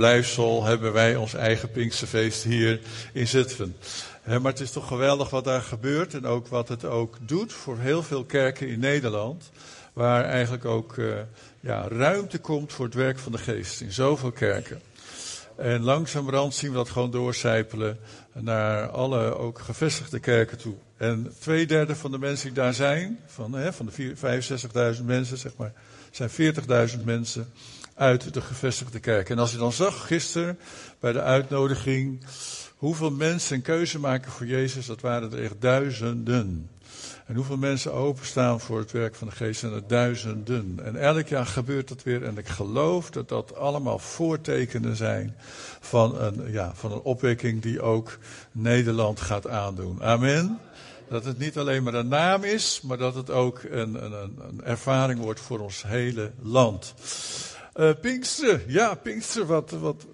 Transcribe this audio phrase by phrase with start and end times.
[0.00, 2.80] blijfsel hebben wij ons eigen Pinksterfeest hier
[3.12, 3.76] in Zutphen.
[4.24, 7.78] maar het is toch geweldig wat daar gebeurt en ook wat het ook doet voor
[7.78, 9.50] heel veel kerken in Nederland.
[9.92, 11.14] Waar eigenlijk ook uh,
[11.60, 14.80] ja, ruimte komt voor het werk van de geest in zoveel kerken.
[15.56, 17.98] En langzamerhand zien we dat gewoon doorcijpelen
[18.32, 20.74] naar alle ook gevestigde kerken toe.
[20.96, 24.14] En twee derde van de mensen die daar zijn, van, hè, van de
[24.96, 25.72] 65.000 mensen, zeg maar,
[26.10, 27.52] zijn 40.000 mensen
[28.00, 29.30] uit de gevestigde kerk.
[29.30, 30.58] En als je dan zag gisteren
[31.00, 32.24] bij de uitnodiging
[32.76, 36.70] hoeveel mensen een keuze maken voor Jezus, dat waren er echt duizenden.
[37.26, 40.80] En hoeveel mensen openstaan voor het werk van de geest zijn er duizenden.
[40.84, 42.24] En elk jaar gebeurt dat weer.
[42.24, 45.36] En ik geloof dat dat allemaal voortekenen zijn
[45.80, 48.18] van een, ja, van een opwekking die ook
[48.52, 50.02] Nederland gaat aandoen.
[50.02, 50.58] Amen.
[51.08, 54.12] Dat het niet alleen maar een naam is, maar dat het ook een, een,
[54.48, 56.94] een ervaring wordt voor ons hele land.
[57.80, 60.06] Uh, Pinksteren, ja, Pinksteren, wat, wat,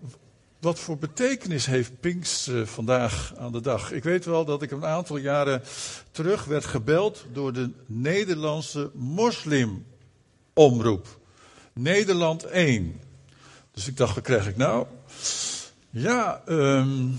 [0.60, 3.92] wat voor betekenis heeft Pinksteren vandaag aan de dag?
[3.92, 5.62] Ik weet wel dat ik een aantal jaren
[6.10, 11.18] terug werd gebeld door de Nederlandse moslimomroep.
[11.72, 13.00] Nederland 1.
[13.70, 14.86] Dus ik dacht, wat krijg ik nou?
[15.90, 17.18] Ja, um,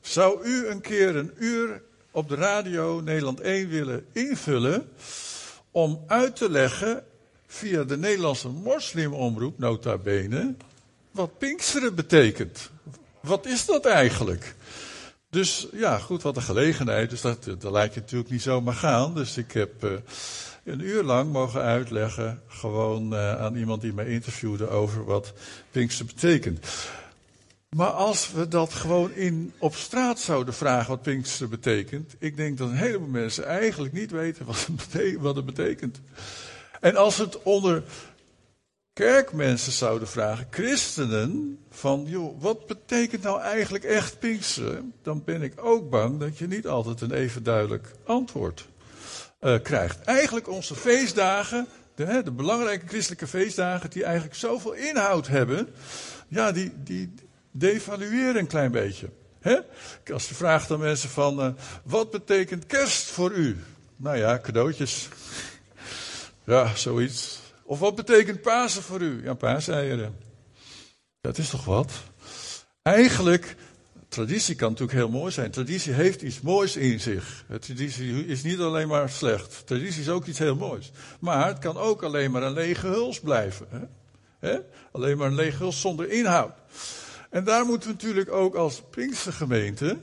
[0.00, 4.88] zou u een keer een uur op de radio Nederland 1 willen invullen
[5.70, 7.04] om uit te leggen
[7.52, 10.54] via de Nederlandse moslimomroep, nota bene,
[11.10, 12.70] wat Pinksteren betekent.
[13.20, 14.54] Wat is dat eigenlijk?
[15.30, 17.10] Dus ja, goed, wat een gelegenheid.
[17.10, 19.14] Dus dat, dat laat je natuurlijk niet zomaar gaan.
[19.14, 19.90] Dus ik heb uh,
[20.64, 25.32] een uur lang mogen uitleggen, gewoon uh, aan iemand die mij interviewde over wat
[25.70, 26.66] Pinksteren betekent.
[27.76, 32.58] Maar als we dat gewoon in, op straat zouden vragen wat Pinksteren betekent, ik denk
[32.58, 34.68] dat een heleboel mensen eigenlijk niet weten wat.
[35.18, 36.00] Wat het betekent.
[36.80, 37.82] En als het onder
[38.92, 44.92] kerkmensen zouden vragen, christenen, van joh, wat betekent nou eigenlijk echt Pinksteren?
[45.02, 48.68] Dan ben ik ook bang dat je niet altijd een even duidelijk antwoord
[49.40, 50.00] uh, krijgt.
[50.00, 55.68] Eigenlijk onze feestdagen, de, de, belangrijke christelijke feestdagen, die eigenlijk zoveel inhoud hebben,
[56.28, 57.14] ja, die, die
[57.50, 59.08] devalueren een klein beetje.
[59.40, 59.58] Hè?
[60.12, 61.52] Als je vraagt aan mensen van, uh,
[61.84, 63.56] wat betekent kerst voor u?
[63.96, 65.08] Nou ja, cadeautjes.
[66.44, 67.38] Ja, zoiets.
[67.62, 69.24] Of wat betekent Pasen voor u?
[69.24, 70.16] Ja, paaseieren.
[71.20, 71.92] Dat is toch wat?
[72.82, 73.56] Eigenlijk,
[74.08, 75.50] traditie kan natuurlijk heel mooi zijn.
[75.50, 77.44] Traditie heeft iets moois in zich.
[77.60, 79.66] Traditie is niet alleen maar slecht.
[79.66, 80.90] Traditie is ook iets heel moois.
[81.20, 83.66] Maar het kan ook alleen maar een lege huls blijven.
[83.70, 83.84] Hè?
[84.48, 84.58] Hè?
[84.92, 86.52] Alleen maar een lege huls zonder inhoud.
[87.30, 89.98] En daar moeten we natuurlijk ook als Pinkstergemeente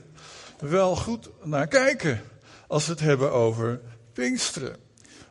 [0.58, 2.22] wel goed naar kijken.
[2.66, 3.80] Als we het hebben over
[4.12, 4.87] Pinksteren.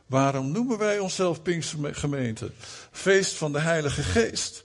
[0.08, 2.50] Waarom noemen wij onszelf Pinkstergemeente?
[2.90, 4.64] Feest van de Heilige Geest.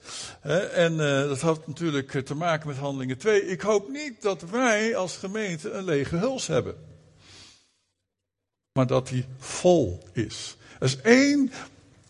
[0.73, 3.45] En uh, dat had natuurlijk te maken met handelingen 2.
[3.45, 6.75] Ik hoop niet dat wij als gemeente een lege huls hebben.
[8.73, 10.57] Maar dat die vol is.
[10.79, 11.51] Er is één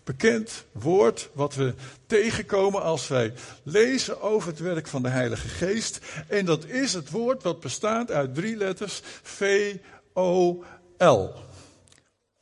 [0.03, 1.73] bekend woord wat we
[2.05, 3.33] tegenkomen als wij
[3.63, 5.99] lezen over het werk van de Heilige Geest.
[6.27, 10.63] En dat is het woord wat bestaat uit drie letters V-O-L.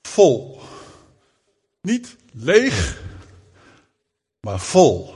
[0.01, 0.61] Vol.
[1.81, 3.01] Niet leeg,
[4.41, 5.13] maar vol.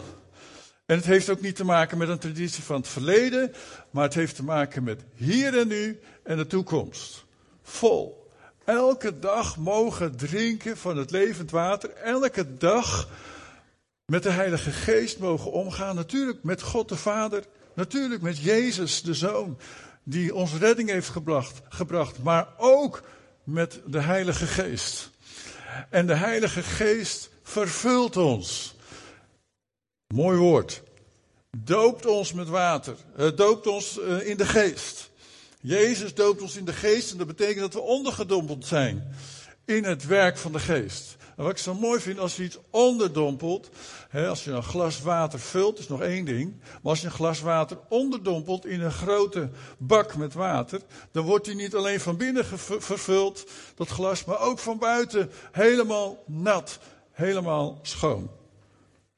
[0.86, 3.54] En het heeft ook niet te maken met een traditie van het verleden,
[3.90, 7.26] maar het heeft te maken met hier en nu en de toekomst.
[7.64, 8.30] Vol.
[8.66, 11.90] Elke dag mogen drinken van het levend water.
[11.90, 13.10] Elke dag
[14.06, 15.96] met de Heilige Geest mogen omgaan.
[15.96, 17.44] Natuurlijk met God de Vader.
[17.74, 19.58] Natuurlijk met Jezus de Zoon.
[20.04, 21.62] Die ons redding heeft gebracht.
[21.70, 23.04] gebracht maar ook
[23.44, 25.12] met de Heilige Geest.
[25.90, 28.76] En de Heilige Geest vervult ons.
[30.14, 30.82] Mooi woord.
[31.58, 32.96] Doopt ons met water.
[33.20, 35.10] Uh, doopt ons uh, in de geest.
[35.62, 39.16] Jezus doopt ons in de geest en dat betekent dat we ondergedompeld zijn
[39.66, 41.16] in het werk van de geest.
[41.38, 43.70] En wat ik zo mooi vind, als je iets onderdompelt,
[44.24, 46.54] als je een glas water vult, is nog één ding.
[46.62, 50.82] Maar als je een glas water onderdompelt in een grote bak met water,
[51.12, 52.46] dan wordt die niet alleen van binnen
[52.80, 56.80] vervuld, dat glas, maar ook van buiten helemaal nat,
[57.12, 58.30] helemaal schoon.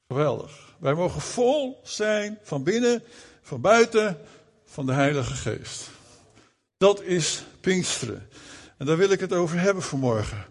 [0.07, 0.75] Geweldig.
[0.79, 3.03] Wij mogen vol zijn van binnen,
[3.41, 4.17] van buiten,
[4.65, 5.89] van de Heilige Geest.
[6.77, 8.29] Dat is Pinksteren.
[8.77, 10.45] En daar wil ik het over hebben vanmorgen.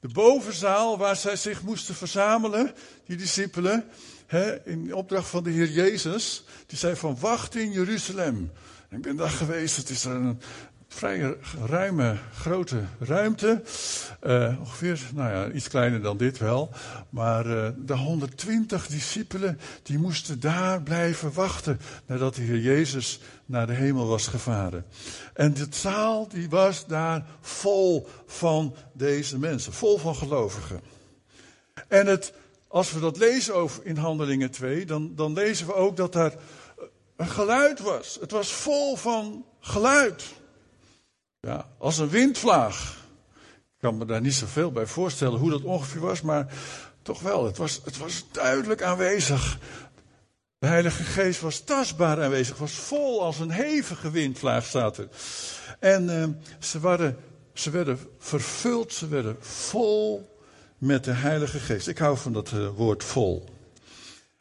[0.00, 2.74] De bovenzaal waar zij zich moesten verzamelen,
[3.06, 3.84] die discipelen,
[4.26, 8.52] hè, in opdracht van de Heer Jezus, die zei van wacht in Jeruzalem.
[8.90, 10.40] Ik ben daar geweest, het is een
[10.88, 11.36] vrij
[11.66, 13.62] ruime, grote ruimte.
[14.26, 16.70] Uh, ongeveer, nou ja, iets kleiner dan dit wel.
[17.10, 21.80] Maar uh, de 120 discipelen, die moesten daar blijven wachten.
[22.06, 24.84] Nadat de Heer Jezus naar de hemel was gevaren.
[25.34, 29.72] En de zaal, die was daar vol van deze mensen.
[29.72, 30.80] Vol van gelovigen.
[31.88, 32.32] En het,
[32.68, 36.34] als we dat lezen over in Handelingen 2, dan, dan lezen we ook dat daar
[37.16, 38.18] een geluid was.
[38.20, 40.24] Het was vol van geluid.
[41.48, 42.96] Ja, als een windvlaag.
[43.46, 46.52] Ik kan me daar niet zoveel bij voorstellen hoe dat ongeveer was, maar
[47.02, 47.44] toch wel.
[47.44, 49.58] Het was, het was duidelijk aanwezig.
[50.58, 55.08] De Heilige Geest was tastbaar aanwezig, was vol als een hevige windvlaag, staat er.
[55.78, 56.24] En uh,
[56.58, 57.16] ze, waren,
[57.52, 60.36] ze werden vervuld, ze werden vol
[60.78, 61.88] met de Heilige Geest.
[61.88, 63.44] Ik hou van dat uh, woord vol.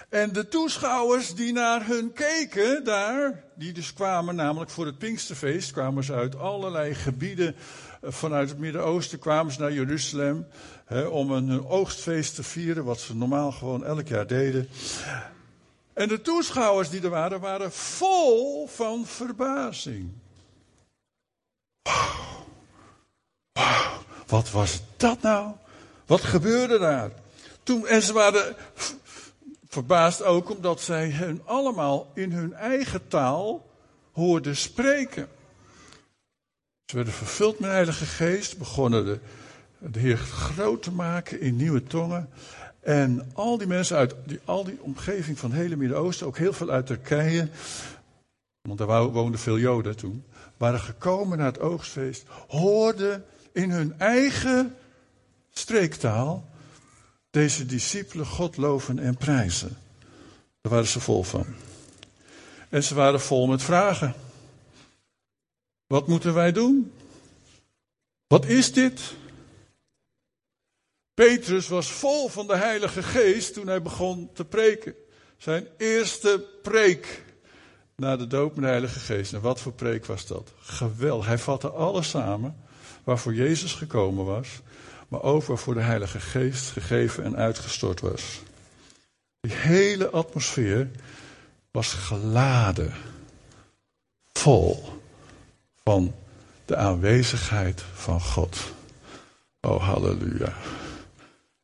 [0.10, 5.72] En de toeschouwers die naar hun keken daar, die dus kwamen namelijk voor het Pinksterfeest,
[5.72, 7.56] kwamen ze uit allerlei gebieden
[8.02, 10.48] eh, vanuit het Midden-Oosten, kwamen ze naar Jeruzalem
[10.86, 14.70] hè, om een oogstfeest te vieren, wat ze normaal gewoon elk jaar deden.
[15.94, 20.12] En de toeschouwers die er waren, waren vol van verbazing.
[24.28, 25.52] Wat was dat nou?
[26.06, 27.12] Wat gebeurde daar?
[27.64, 28.56] Toen, en ze waren
[29.78, 33.66] Verbaasd ook omdat zij hen allemaal in hun eigen taal
[34.12, 35.28] hoorden spreken.
[36.86, 39.20] Ze werden vervuld met Heilige Geest, begonnen de,
[39.78, 42.30] de Heer groot te maken in nieuwe tongen.
[42.80, 46.54] En al die mensen uit die, al die omgeving van het hele Midden-Oosten, ook heel
[46.54, 47.48] veel uit Turkije,
[48.62, 50.24] want daar woonden veel Joden toen,
[50.58, 54.76] waren gekomen naar het oogstfeest, hoorden in hun eigen
[55.52, 56.46] streektaal
[57.30, 59.78] deze discipelen God loven en prijzen.
[60.62, 61.46] Daar waren ze vol van.
[62.70, 64.16] En ze waren vol met vragen.
[65.88, 66.92] Wat moeten wij doen?
[68.28, 69.16] Wat is dit?
[71.14, 74.96] Petrus was vol van de Heilige Geest toen hij begon te preken.
[75.38, 77.24] Zijn eerste preek
[77.96, 79.34] na de doop met de Heilige Geest.
[79.34, 80.52] En wat voor preek was dat?
[80.60, 81.26] Geweldig.
[81.26, 82.66] Hij vatte alles samen
[83.04, 84.48] waarvoor Jezus gekomen was
[85.08, 88.42] maar ook waarvoor de Heilige Geest gegeven en uitgestort was.
[89.40, 90.90] Die hele atmosfeer
[91.72, 92.94] was geladen,
[94.34, 95.00] vol
[95.84, 96.16] van
[96.66, 98.58] de aanwezigheid van God.
[99.62, 100.54] Oh, halleluja.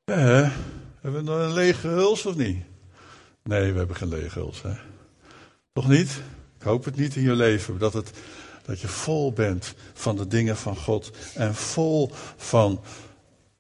[0.06, 2.64] Hebben we nog een lege huls of niet?
[3.44, 4.62] Nee, we hebben geen lege huls.
[4.62, 4.74] Hè?
[5.74, 6.22] Toch niet?
[6.58, 7.78] Ik hoop het niet in je leven.
[7.78, 8.12] Dat, het,
[8.66, 11.12] dat je vol bent van de dingen van God.
[11.34, 12.84] En vol van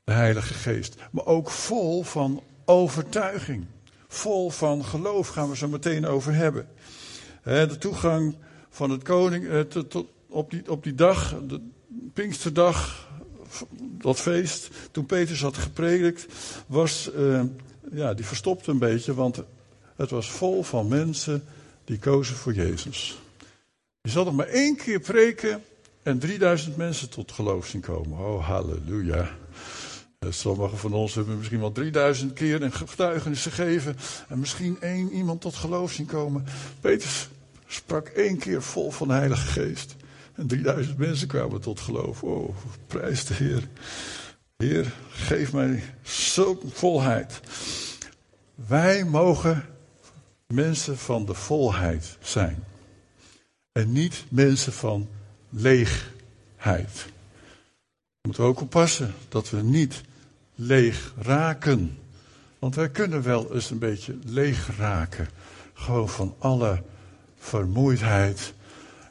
[0.04, 0.96] de Heilige Geest.
[1.12, 3.66] Maar ook vol van overtuiging.
[4.08, 6.68] Vol van geloof gaan we zo meteen over hebben.
[7.44, 8.36] De toegang
[8.70, 9.82] van het koning eh,
[10.28, 11.62] op, die, op die dag, de
[12.14, 13.10] Pinksterdag,
[13.78, 16.26] dat feest, toen Petrus had gepredikt,
[16.68, 17.42] was, uh,
[17.92, 19.44] ja, die verstopte een beetje, want
[19.96, 21.44] het was vol van mensen
[21.86, 23.18] die kozen voor Jezus.
[24.02, 25.64] Je zal nog maar één keer preken
[26.04, 28.20] en 3000 mensen tot geloof zien komen.
[28.20, 29.30] Oh, halleluja.
[30.24, 33.96] Eh, sommigen van ons hebben misschien wel 3000 keer een getuigenis gegeven.
[34.28, 36.46] En misschien één iemand tot geloof zien komen.
[36.80, 37.30] Petrus
[37.68, 39.96] sprak één keer vol van de Heilige Geest.
[40.36, 42.24] En 3000 mensen kwamen tot geloof.
[42.24, 42.56] Oh,
[42.88, 43.68] prijs de Heer.
[44.58, 47.40] Heer, geef mij zulke volheid.
[48.56, 49.66] Wij mogen
[50.48, 52.64] mensen van de volheid zijn.
[53.72, 55.10] En niet mensen van
[55.50, 57.06] leegheid.
[58.22, 60.02] We moeten ook oppassen dat we niet
[60.56, 61.98] leeg raken.
[62.60, 65.28] Want wij kunnen wel eens een beetje leeg raken.
[65.74, 66.84] Gewoon van alle
[67.38, 68.54] vermoeidheid,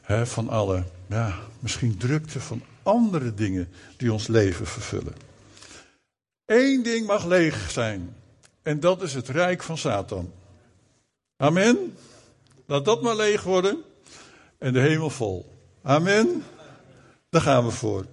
[0.02, 5.14] hè, van alle, ja, misschien drukte van andere dingen die ons leven vervullen.
[6.46, 8.16] Eén ding mag leeg zijn.
[8.62, 10.32] En dat is het rijk van Satan.
[11.37, 11.96] Amen.
[12.66, 13.82] Laat dat maar leeg worden.
[14.58, 15.52] En de hemel vol.
[15.82, 16.44] Amen.
[17.28, 18.06] Daar gaan we voor.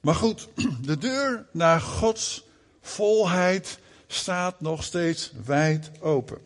[0.00, 0.48] Maar goed,
[0.82, 2.44] de deur naar Gods
[2.86, 6.38] volheid staat nog steeds wijd open.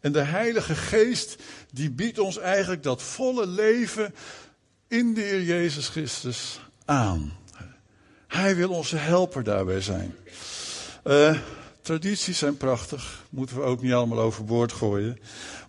[0.00, 1.36] En de Heilige Geest,
[1.72, 4.14] die biedt ons eigenlijk dat volle leven
[4.88, 7.32] in de Heer Jezus Christus aan.
[8.26, 10.14] Hij wil onze helper daarbij zijn.
[11.04, 11.38] Uh,
[11.82, 15.18] tradities zijn prachtig, moeten we ook niet allemaal overboord gooien.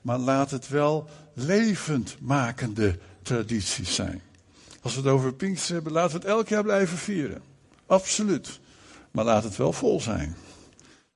[0.02, 4.22] Maar laat het wel levend makende tradities zijn.
[4.82, 7.42] Als we het over Pinkster hebben, laten we het elk jaar blijven vieren.
[7.86, 8.60] Absoluut.
[9.16, 10.36] Maar laat het wel vol zijn.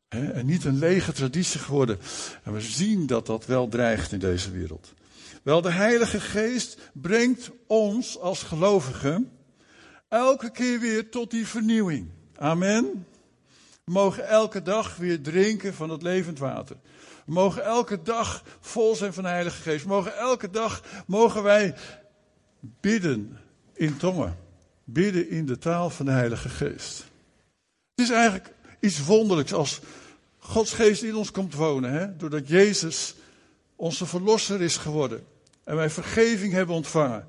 [0.10, 2.00] en niet een lege traditie geworden.
[2.44, 4.94] En we zien dat dat wel dreigt in deze wereld.
[5.44, 9.32] Wel, de Heilige Geest brengt ons als gelovigen
[10.08, 12.10] elke keer weer tot die vernieuwing.
[12.36, 13.06] Amen.
[13.84, 16.76] We mogen elke dag weer drinken van het levend water.
[17.26, 19.84] We mogen elke dag vol zijn van de Heilige Geest.
[19.84, 21.76] We mogen elke dag mogen wij
[22.60, 23.38] bidden
[23.74, 24.38] in tongen.
[24.84, 27.09] Bidden in de taal van de Heilige Geest.
[28.00, 29.80] Het is eigenlijk iets wonderlijks als
[30.38, 31.92] Gods Geest in ons komt wonen.
[31.92, 32.18] Hè?
[32.18, 33.16] Doordat Jezus
[33.76, 35.26] onze verlosser is geworden.
[35.64, 37.28] En wij vergeving hebben ontvangen.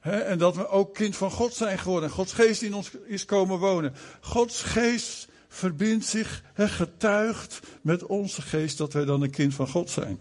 [0.00, 2.08] En dat we ook kind van God zijn geworden.
[2.08, 3.94] En Gods Geest in ons is komen wonen.
[4.20, 9.68] Gods Geest verbindt zich, hè, getuigt met onze geest dat wij dan een kind van
[9.68, 10.20] God zijn.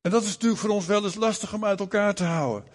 [0.00, 2.68] En dat is natuurlijk voor ons wel eens lastig om uit elkaar te houden.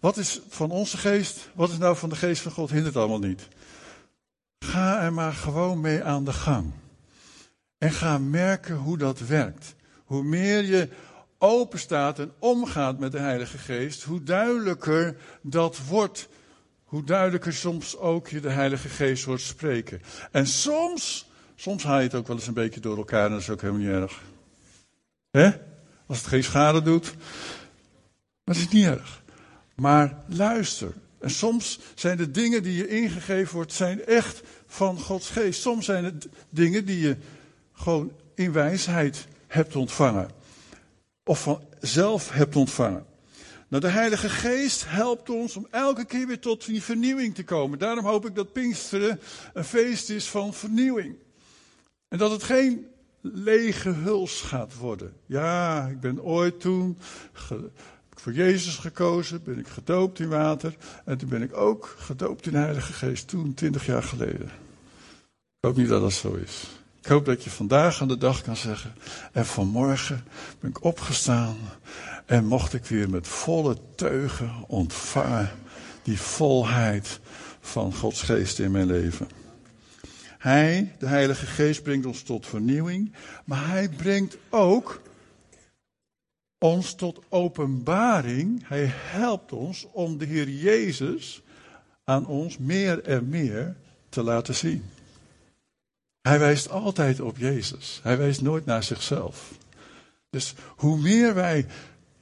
[0.00, 1.48] Wat is van onze geest?
[1.54, 2.70] Wat is nou van de geest van God?
[2.70, 3.48] Hindert allemaal niet.
[4.58, 6.72] Ga er maar gewoon mee aan de gang.
[7.78, 9.74] En ga merken hoe dat werkt.
[10.04, 10.88] Hoe meer je
[11.38, 16.28] open staat en omgaat met de Heilige Geest, hoe duidelijker dat wordt.
[16.84, 20.02] Hoe duidelijker soms ook je de Heilige Geest hoort spreken.
[20.30, 23.40] En soms, soms haal je het ook wel eens een beetje door elkaar en dat
[23.40, 24.22] is ook helemaal niet erg.
[25.30, 25.50] Hè?
[26.06, 27.14] Als het geen schade doet.
[28.44, 29.22] Maar het is niet erg.
[29.74, 30.92] Maar luister.
[31.20, 35.60] En soms zijn de dingen die je ingegeven wordt, zijn echt van Gods geest.
[35.60, 37.16] Soms zijn het dingen die je
[37.72, 40.30] gewoon in wijsheid hebt ontvangen.
[41.24, 43.06] Of van zelf hebt ontvangen.
[43.68, 47.78] Nou, de Heilige Geest helpt ons om elke keer weer tot die vernieuwing te komen.
[47.78, 49.20] Daarom hoop ik dat Pinksteren
[49.52, 51.16] een feest is van vernieuwing.
[52.08, 52.86] En dat het geen
[53.20, 55.12] lege huls gaat worden.
[55.26, 56.98] Ja, ik ben ooit toen
[58.20, 60.76] voor Jezus gekozen, ben ik gedoopt in water.
[61.04, 64.50] En toen ben ik ook gedoopt in de Heilige Geest, toen, twintig jaar geleden.
[65.60, 66.66] Ik hoop niet dat dat zo is.
[67.00, 68.94] Ik hoop dat je vandaag aan de dag kan zeggen.
[69.32, 70.24] En vanmorgen
[70.60, 71.56] ben ik opgestaan
[72.26, 75.50] en mocht ik weer met volle teugen ontvangen
[76.02, 77.20] die volheid
[77.60, 79.28] van Gods geest in mijn leven.
[80.38, 83.12] Hij, de Heilige Geest, brengt ons tot vernieuwing,
[83.44, 85.00] maar hij brengt ook
[86.58, 88.68] ons tot openbaring.
[88.68, 91.42] Hij helpt ons om de Heer Jezus
[92.04, 93.76] aan ons meer en meer
[94.08, 94.84] te laten zien.
[96.20, 98.00] Hij wijst altijd op Jezus.
[98.02, 99.52] Hij wijst nooit naar zichzelf.
[100.30, 101.66] Dus hoe meer wij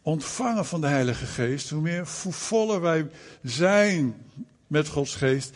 [0.03, 3.11] ontvangen van de Heilige Geest, hoe meer voller wij
[3.43, 4.15] zijn
[4.67, 5.51] met Gods Geest,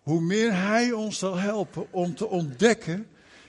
[0.00, 3.06] hoe meer Hij ons zal helpen om te ontdekken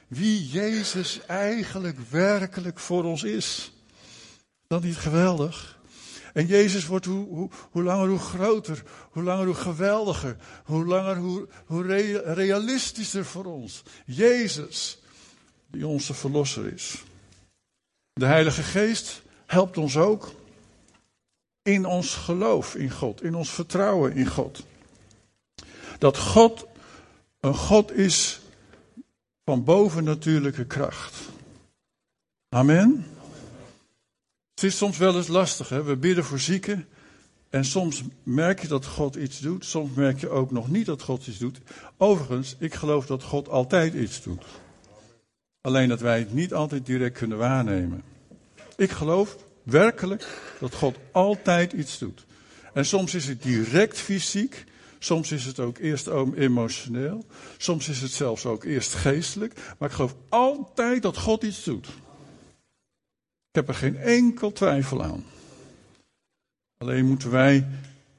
[0.08, 3.74] wie Jezus eigenlijk werkelijk voor ons is.
[4.74, 5.80] Dat niet geweldig?
[6.34, 11.18] En Jezus wordt hoe, hoe, hoe, langer hoe groter, hoe langer hoe geweldiger, hoe langer
[11.18, 11.84] hoe, hoe
[12.34, 13.84] realistischer voor ons.
[14.06, 15.00] Jezus,
[15.68, 17.04] die onze verlosser is.
[18.14, 20.32] De Heilige Geest helpt ons ook
[21.62, 24.64] in ons geloof in God, in ons vertrouwen in God.
[25.98, 26.66] Dat God
[27.40, 28.42] een God is
[29.44, 31.16] van bovennatuurlijke kracht.
[32.50, 33.13] Amen.
[34.64, 35.70] Het is soms wel eens lastig.
[35.70, 35.84] Hè?
[35.84, 36.88] We bidden voor zieken.
[37.50, 39.66] En soms merk je dat God iets doet.
[39.66, 41.60] Soms merk je ook nog niet dat God iets doet.
[41.98, 44.44] Overigens, ik geloof dat God altijd iets doet.
[45.62, 48.04] Alleen dat wij het niet altijd direct kunnen waarnemen.
[48.76, 52.26] Ik geloof werkelijk dat God altijd iets doet.
[52.74, 54.64] En soms is het direct fysiek.
[55.00, 57.26] Soms is het ook eerst emotioneel.
[57.58, 59.76] Soms is het zelfs ook eerst geestelijk.
[59.78, 61.88] Maar ik geloof altijd dat God iets doet.
[63.54, 65.26] Ik heb er geen enkel twijfel aan.
[66.78, 67.68] Alleen moeten wij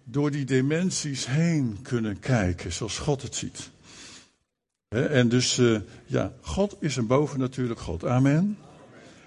[0.05, 3.71] door die dimensies heen kunnen kijken zoals God het ziet.
[4.89, 8.05] En dus, uh, ja, God is een bovennatuurlijk God.
[8.05, 8.59] Amen.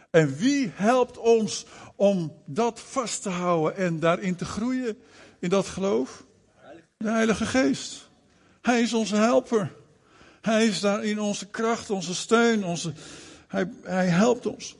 [0.09, 4.97] En wie helpt ons om dat vast te houden en daarin te groeien,
[5.39, 6.25] in dat geloof?
[6.97, 8.09] De Heilige Geest.
[8.61, 9.73] Hij is onze helper.
[10.41, 12.93] Hij is daarin onze kracht, onze steun, onze,
[13.47, 14.75] hij, hij helpt ons.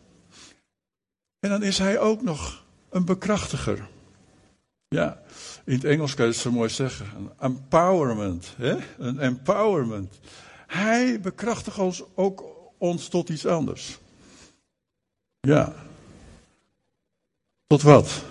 [1.39, 3.87] En dan is hij ook nog een bekrachtiger.
[4.87, 5.21] Ja,
[5.65, 7.07] in het Engels kan je het zo mooi zeggen.
[7.15, 8.53] Een empowerment.
[8.57, 8.77] Hè?
[8.97, 10.19] Een empowerment.
[10.67, 12.43] Hij bekrachtigt ons ook
[12.77, 13.97] ons tot iets anders.
[15.39, 15.73] Ja.
[17.67, 18.23] Tot wat?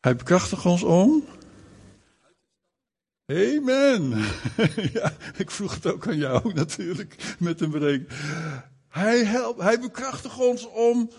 [0.00, 1.24] Hij bekrachtigt ons om.
[3.26, 4.24] Amen.
[4.92, 8.12] ja, ik vroeg het ook aan jou natuurlijk met een breek.
[8.88, 11.10] Hij, helpt, hij bekrachtigt ons om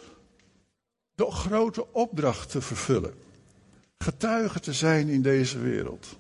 [1.16, 3.14] de grote opdracht te vervullen.
[3.98, 6.18] Getuige te zijn in deze wereld.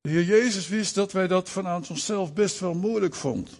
[0.00, 3.54] De Heer Jezus wist dat wij dat vanuit onszelf best wel moeilijk vonden.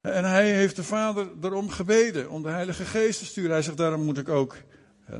[0.00, 3.50] En hij heeft de Vader erom gebeden om de Heilige Geest te sturen.
[3.50, 4.56] Hij zegt, daarom moet ik ook,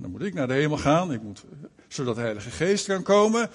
[0.01, 1.45] dan moet ik naar de hemel gaan, ik moet,
[1.89, 3.51] zodat de Heilige Geest kan komen.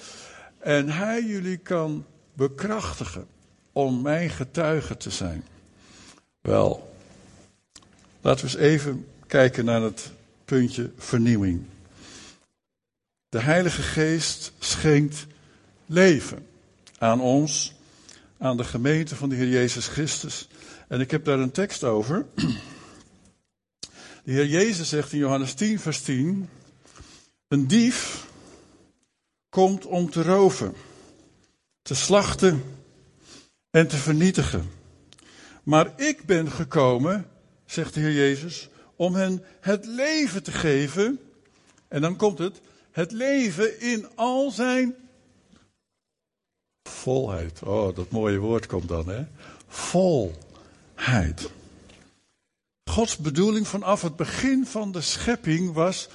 [0.60, 3.28] En hij jullie kan bekrachtigen
[3.72, 5.44] om mijn getuige te zijn.
[6.42, 6.91] Wel,
[8.22, 10.12] laten we eens even kijken naar het
[10.46, 11.66] puntje vernieuwing.
[13.30, 15.26] De Heilige Geest schenkt
[15.86, 16.48] leven
[16.98, 17.74] aan ons,
[18.38, 20.48] aan de gemeente van de Heer Jezus Christus.
[20.88, 22.26] En ik heb daar een tekst over.
[24.24, 26.50] De Heer Jezus zegt in Johannes 10, vers 10:
[27.48, 28.28] Een dief
[29.50, 30.74] komt om te roven,
[31.82, 32.64] te slachten
[33.70, 34.72] en te vernietigen.
[35.64, 37.31] Maar ik ben gekomen,
[37.72, 41.20] zegt de Heer Jezus, om hen het leven te geven.
[41.88, 42.62] En dan komt het,
[42.92, 44.96] het leven in al zijn
[46.90, 47.64] volheid.
[47.64, 49.26] Oh, dat mooie woord komt dan, hè?
[49.68, 51.50] Volheid.
[52.92, 56.10] Gods bedoeling vanaf het begin van de schepping was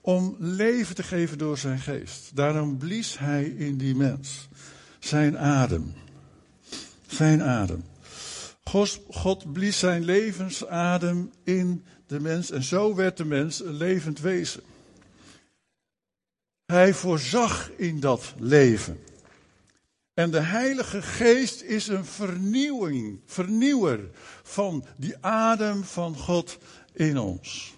[0.00, 2.36] om leven te geven door zijn geest.
[2.36, 4.48] Daarom blies hij in die mens
[4.98, 5.94] zijn adem.
[7.06, 7.84] Zijn adem.
[9.08, 14.62] God, blies zijn levensadem in de mens en zo werd de mens een levend wezen.
[16.66, 19.00] Hij voorzag in dat leven.
[20.14, 24.10] En de Heilige Geest is een vernieuwing, vernieuwer
[24.42, 26.58] van die adem van God
[26.92, 27.74] in ons.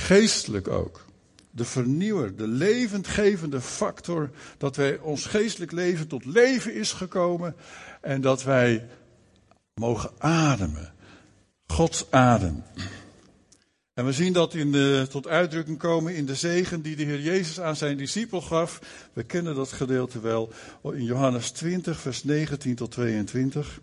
[0.00, 1.04] Geestelijk ook.
[1.50, 7.56] De vernieuwer, de levendgevende factor dat wij ons geestelijk leven tot leven is gekomen
[8.00, 8.88] en dat wij
[9.78, 10.92] mogen ademen.
[11.66, 12.62] Gods adem.
[13.94, 17.20] En we zien dat in de, tot uitdrukking komen in de zegen die de Heer
[17.20, 18.80] Jezus aan zijn discipel gaf.
[19.12, 23.80] We kennen dat gedeelte wel in Johannes 20, vers 19 tot 22.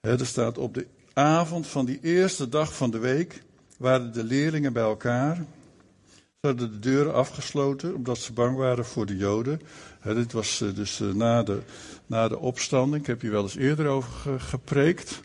[0.00, 3.42] er staat op de avond van die eerste dag van de week
[3.78, 5.36] waren de leerlingen bij elkaar.
[6.40, 9.60] Ze hadden de deuren afgesloten omdat ze bang waren voor de Joden.
[10.02, 11.62] Dit was eh, dus eh, na de,
[12.06, 13.00] na de opstanding.
[13.00, 15.20] Ik heb hier wel eens eerder over gepreekt.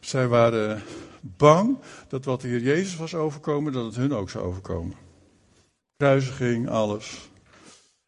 [0.00, 0.82] Zij waren
[1.20, 4.94] bang dat wat de Heer Jezus was overkomen, dat het hun ook zou overkomen.
[5.96, 7.28] Kruisiging, alles.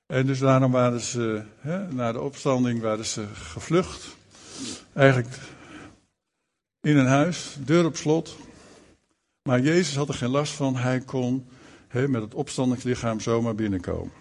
[0.07, 1.43] En dus daarom waren ze,
[1.91, 4.17] na de opstanding, waren ze gevlucht.
[4.93, 5.39] Eigenlijk
[6.81, 8.37] in een huis, deur op slot.
[9.43, 10.77] Maar Jezus had er geen last van.
[10.77, 11.47] Hij kon
[11.93, 14.20] met het opstandingslichaam zomaar binnenkomen.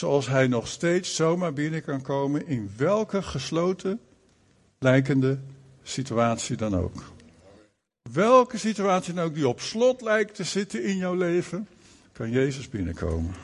[0.00, 4.00] Zoals hij nog steeds zomaar binnen kan komen in welke gesloten
[4.78, 5.38] lijkende
[5.82, 7.12] situatie dan ook.
[8.12, 11.68] Welke situatie dan ook die op slot lijkt te zitten in jouw leven,
[12.12, 13.34] kan Jezus binnenkomen.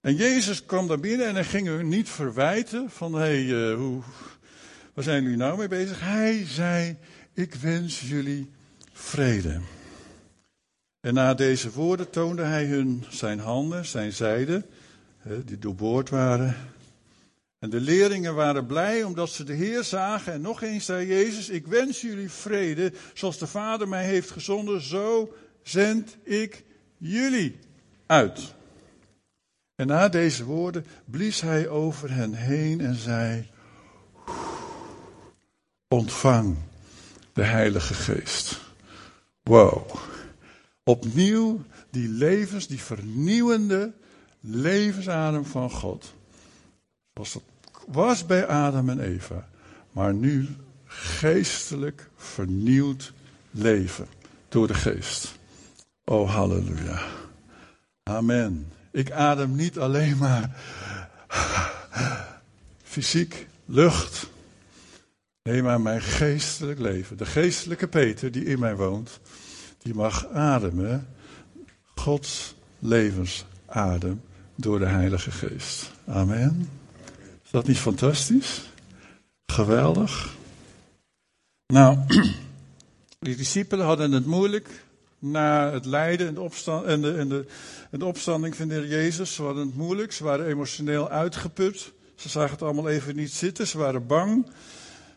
[0.00, 3.76] En Jezus kwam daar binnen en hij ging u niet verwijten van, hé, hey, uh,
[3.76, 4.02] hoe,
[4.94, 6.00] waar zijn jullie nou mee bezig?
[6.00, 6.96] Hij zei,
[7.32, 8.50] ik wens jullie
[8.92, 9.60] vrede.
[11.00, 14.64] En na deze woorden toonde hij hun zijn handen, zijn zijde,
[15.44, 16.56] die doorboord waren.
[17.58, 20.32] En de leerlingen waren blij omdat ze de Heer zagen.
[20.32, 22.92] En nog eens zei Jezus: Ik wens jullie vrede.
[23.14, 26.64] Zoals de Vader mij heeft gezonden, zo zend ik
[26.96, 27.58] jullie
[28.06, 28.54] uit.
[29.74, 33.48] En na deze woorden blies hij over hen heen en zei:
[35.88, 36.56] Ontvang
[37.32, 38.60] de Heilige Geest.
[39.42, 39.90] Wow.
[40.82, 43.92] Opnieuw die levens, die vernieuwende
[44.46, 46.14] levensadem van God.
[47.14, 47.42] Zoals dat
[47.86, 49.48] was bij Adam en Eva,
[49.92, 50.48] maar nu
[50.84, 53.12] geestelijk vernieuwd
[53.50, 54.06] leven
[54.48, 55.34] door de geest.
[56.04, 57.02] Oh, halleluja.
[58.02, 58.72] Amen.
[58.90, 60.56] Ik adem niet alleen maar
[62.82, 64.28] fysiek, lucht.
[65.42, 67.16] Nee, maar mijn geestelijk leven.
[67.16, 69.20] De geestelijke Peter die in mij woont,
[69.78, 71.08] die mag ademen.
[71.94, 74.20] Gods levensadem
[74.54, 75.90] door de Heilige Geest.
[76.06, 76.68] Amen
[77.54, 78.62] dat niet fantastisch?
[79.46, 80.34] Geweldig.
[81.66, 81.98] Nou,
[83.18, 84.84] die discipelen hadden het moeilijk
[85.18, 87.46] na het lijden en de, en, de, en, de,
[87.90, 89.34] de opstanding van de Heer Jezus.
[89.34, 91.92] Ze hadden het moeilijk, ze waren emotioneel uitgeput.
[92.14, 94.46] Ze zagen het allemaal even niet zitten, ze waren bang.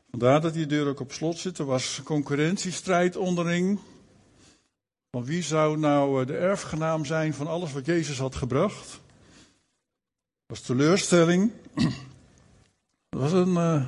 [0.10, 1.58] Vandaar dat die deur ook op slot zit.
[1.58, 3.80] Er was concurrentiestrijd onderling.
[5.12, 9.00] Van wie zou nou eh, de erfgenaam zijn van alles wat Jezus had gebracht?
[10.48, 11.52] Was teleurstelling.
[13.10, 13.86] Dat was een uh,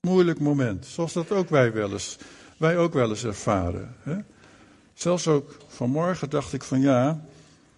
[0.00, 0.86] moeilijk moment.
[0.86, 2.18] Zoals dat ook wij wel eens,
[2.56, 3.94] wij ook wel eens ervaren.
[4.02, 4.16] Hè?
[4.94, 7.24] Zelfs ook vanmorgen dacht ik van ja,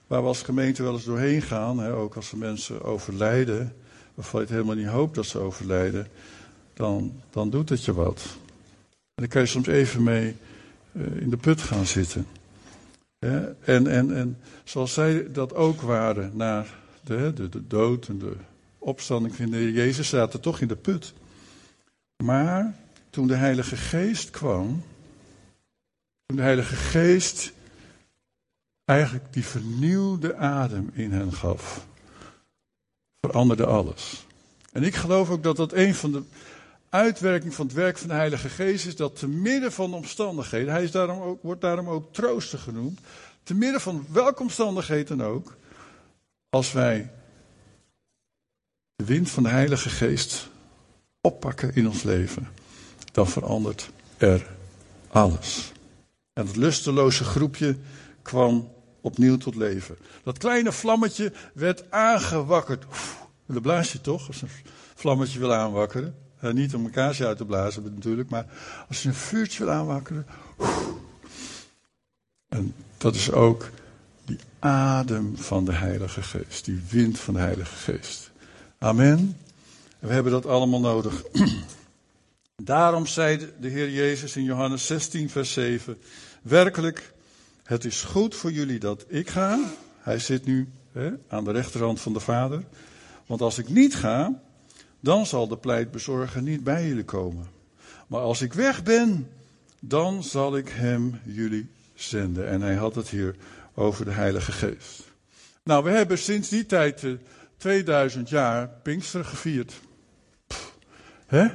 [0.06, 3.74] waar we als gemeente wel eens doorheen gaan, hè, ook als er mensen overlijden,
[4.14, 6.06] waarvan je het helemaal niet hoopt dat ze overlijden,
[6.74, 8.22] dan, dan doet het je wat.
[8.90, 10.36] En dan kan je soms even mee
[10.92, 12.26] uh, in de put gaan zitten.
[13.18, 13.52] Hè?
[13.52, 16.64] En, en, en zoals zij dat ook waren na
[17.04, 18.36] de, de, de dood en de
[18.78, 21.12] opstanding van de Heer Jezus zaten toch in de put.
[22.24, 22.74] Maar
[23.10, 24.82] toen de Heilige Geest kwam,
[26.26, 27.52] toen de Heilige Geest
[28.84, 31.86] eigenlijk die vernieuwde adem in hen gaf,
[33.20, 34.26] veranderde alles.
[34.72, 36.22] En ik geloof ook dat dat een van de
[36.88, 40.82] uitwerkingen van het werk van de Heilige Geest is, dat te midden van omstandigheden, hij
[40.82, 43.00] is daarom ook, wordt daarom ook trooster genoemd,
[43.42, 45.56] te midden van welke omstandigheden ook,
[46.52, 47.10] als wij
[48.96, 50.48] de wind van de Heilige Geest
[51.20, 52.48] oppakken in ons leven,
[53.12, 54.46] dan verandert er
[55.08, 55.72] alles.
[56.32, 57.76] En het lusteloze groepje
[58.22, 59.96] kwam opnieuw tot leven.
[60.24, 62.84] Dat kleine vlammetje werd aangewakkerd.
[63.46, 64.48] Dat blaas je toch, als een
[64.94, 66.14] vlammetje wil aanwakkeren.
[66.40, 68.46] niet om een kaarsje uit te blazen natuurlijk, maar
[68.88, 70.26] als je een vuurtje wil aanwakkeren.
[72.48, 73.70] En dat is ook
[74.24, 78.30] die adem van de Heilige Geest, die wind van de Heilige Geest.
[78.78, 79.36] Amen.
[79.98, 81.22] we hebben dat allemaal nodig.
[82.56, 85.98] Daarom zei de Heer Jezus in Johannes 16, vers 7:
[86.42, 87.12] Werkelijk,
[87.62, 89.58] het is goed voor jullie dat ik ga.
[89.98, 92.64] Hij zit nu hè, aan de rechterhand van de Vader.
[93.26, 94.40] Want als ik niet ga,
[95.00, 97.46] dan zal de pleitbezorger niet bij jullie komen.
[98.06, 99.28] Maar als ik weg ben,
[99.80, 102.48] dan zal ik hem jullie zenden.
[102.48, 103.36] En hij had het hier
[103.74, 105.02] over de Heilige Geest.
[105.64, 107.06] Nou, we hebben sinds die tijd,
[107.56, 109.80] 2000 eh, jaar, Pinkster gevierd.
[111.26, 111.48] hè?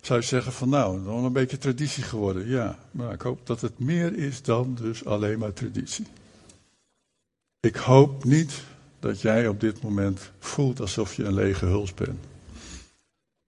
[0.00, 2.48] Zou je zeggen van nou, dan een beetje traditie geworden.
[2.48, 6.06] Ja, maar ik hoop dat het meer is dan dus alleen maar traditie.
[7.60, 8.62] Ik hoop niet
[9.00, 12.24] dat jij op dit moment voelt alsof je een lege huls bent.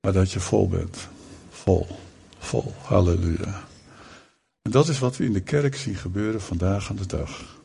[0.01, 1.09] Maar dat je vol bent.
[1.51, 1.87] Vol.
[2.39, 2.75] Vol.
[2.83, 3.65] Halleluja.
[4.63, 7.60] En dat is wat we in de kerk zien gebeuren vandaag aan de dag.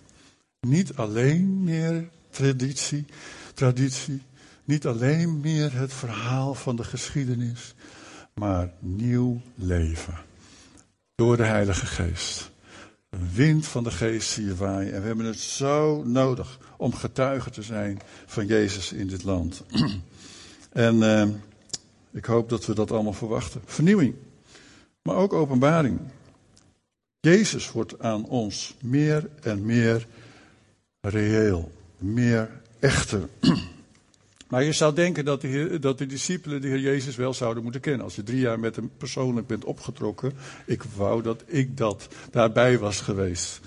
[0.66, 3.06] Niet alleen meer traditie,
[3.54, 4.22] traditie.
[4.64, 7.74] Niet alleen meer het verhaal van de geschiedenis.
[8.34, 10.18] Maar nieuw leven.
[11.16, 12.52] Door de Heilige Geest.
[13.10, 14.94] Een wind van de geest zie je waaien.
[14.94, 19.64] En we hebben het zo nodig om getuige te zijn van Jezus in dit land.
[20.70, 21.28] en uh,
[22.12, 23.62] ik hoop dat we dat allemaal verwachten.
[23.66, 24.16] Vernieuwing,
[25.02, 26.00] maar ook openbaring.
[27.20, 30.08] Jezus wordt aan ons meer en meer
[31.10, 33.30] reëel, meer echter.
[34.50, 37.82] Maar je zou denken dat de, dat de discipelen de Heer Jezus wel zouden moeten
[37.82, 38.04] kennen.
[38.04, 40.34] Als je drie jaar met hem persoonlijk bent opgetrokken.
[40.66, 43.60] Ik wou dat ik dat daarbij was geweest.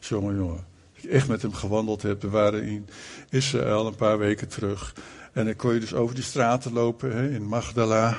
[0.00, 0.64] Jongen, jongen.
[0.92, 2.22] Ik echt met hem gewandeld heb.
[2.22, 2.88] We waren in
[3.30, 4.94] Israël een paar weken terug.
[5.32, 8.18] En dan kon je dus over die straten lopen hè, in Magdala.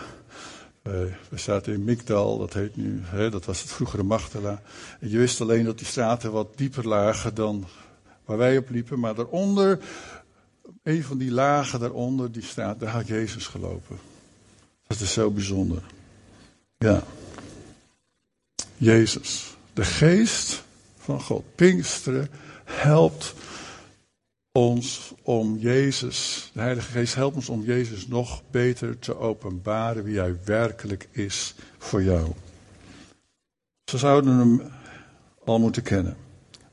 [0.88, 0.94] Uh,
[1.30, 4.62] we zaten in Migdal, dat heet nu, hè, dat was het vroegere Magdala.
[5.00, 7.66] En je wist alleen dat die straten wat dieper lagen dan
[8.28, 9.00] waar wij op liepen.
[9.00, 9.80] Maar daaronder
[10.84, 13.98] een van die lagen daaronder, die staat, daar had Jezus gelopen.
[14.88, 15.84] Dat is zo bijzonder.
[16.78, 17.04] Ja.
[18.78, 20.64] Jezus, de geest
[20.98, 22.30] van God, Pinksteren,
[22.64, 23.34] helpt
[24.52, 30.20] ons om Jezus, de Heilige Geest helpt ons om Jezus nog beter te openbaren wie
[30.20, 32.32] Hij werkelijk is voor jou.
[33.84, 34.62] Ze zouden Hem
[35.46, 36.18] al moeten kennen,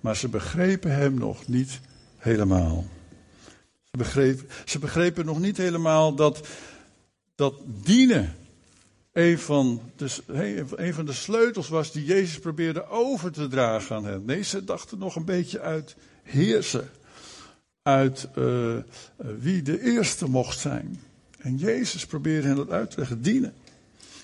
[0.04, 1.80] maar ze begrepen Hem nog niet
[2.16, 2.86] helemaal.
[3.90, 6.46] Begrepen, ze begrepen nog niet helemaal dat,
[7.34, 8.36] dat dienen
[9.12, 14.24] een van, de, van de sleutels was die Jezus probeerde over te dragen aan hen.
[14.24, 16.90] Nee, ze dachten nog een beetje uit heersen.
[17.82, 18.76] Uit uh,
[19.16, 21.00] wie de eerste mocht zijn.
[21.38, 23.54] En Jezus probeerde hen dat uit te leggen, dienen.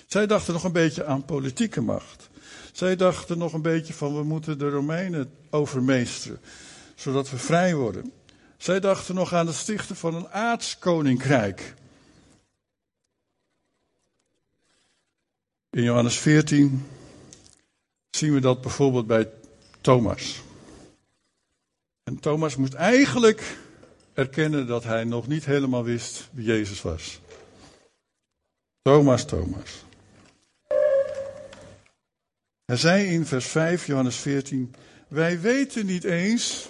[0.07, 2.29] Zij dachten nog een beetje aan politieke macht.
[2.71, 6.39] Zij dachten nog een beetje van we moeten de Romeinen overmeesteren,
[6.95, 8.13] zodat we vrij worden.
[8.57, 11.73] Zij dachten nog aan het stichten van een aardskoninkrijk.
[15.69, 16.87] In Johannes 14
[18.09, 19.29] zien we dat bijvoorbeeld bij
[19.81, 20.41] Thomas.
[22.03, 23.57] En Thomas moest eigenlijk
[24.13, 27.19] erkennen dat hij nog niet helemaal wist wie Jezus was.
[28.81, 29.83] Thomas, Thomas.
[32.71, 34.73] Hij zei in vers 5, Johannes 14:
[35.07, 36.69] Wij weten niet eens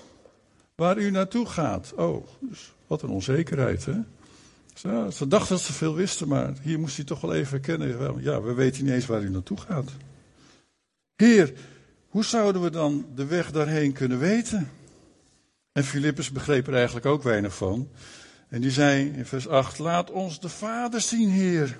[0.76, 1.94] waar u naartoe gaat.
[1.96, 3.96] Oh, dus wat een onzekerheid, hè?
[4.74, 8.22] Ze, dachten dat ze veel wisten, maar hier moest hij toch wel even herkennen.
[8.22, 9.92] Ja, we weten niet eens waar u naartoe gaat.
[11.16, 11.54] Heer,
[12.08, 14.72] hoe zouden we dan de weg daarheen kunnen weten?
[15.72, 17.90] En Filippus begreep er eigenlijk ook weinig van.
[18.50, 21.78] En die zei in vers 8: Laat ons de Vader zien, Heer.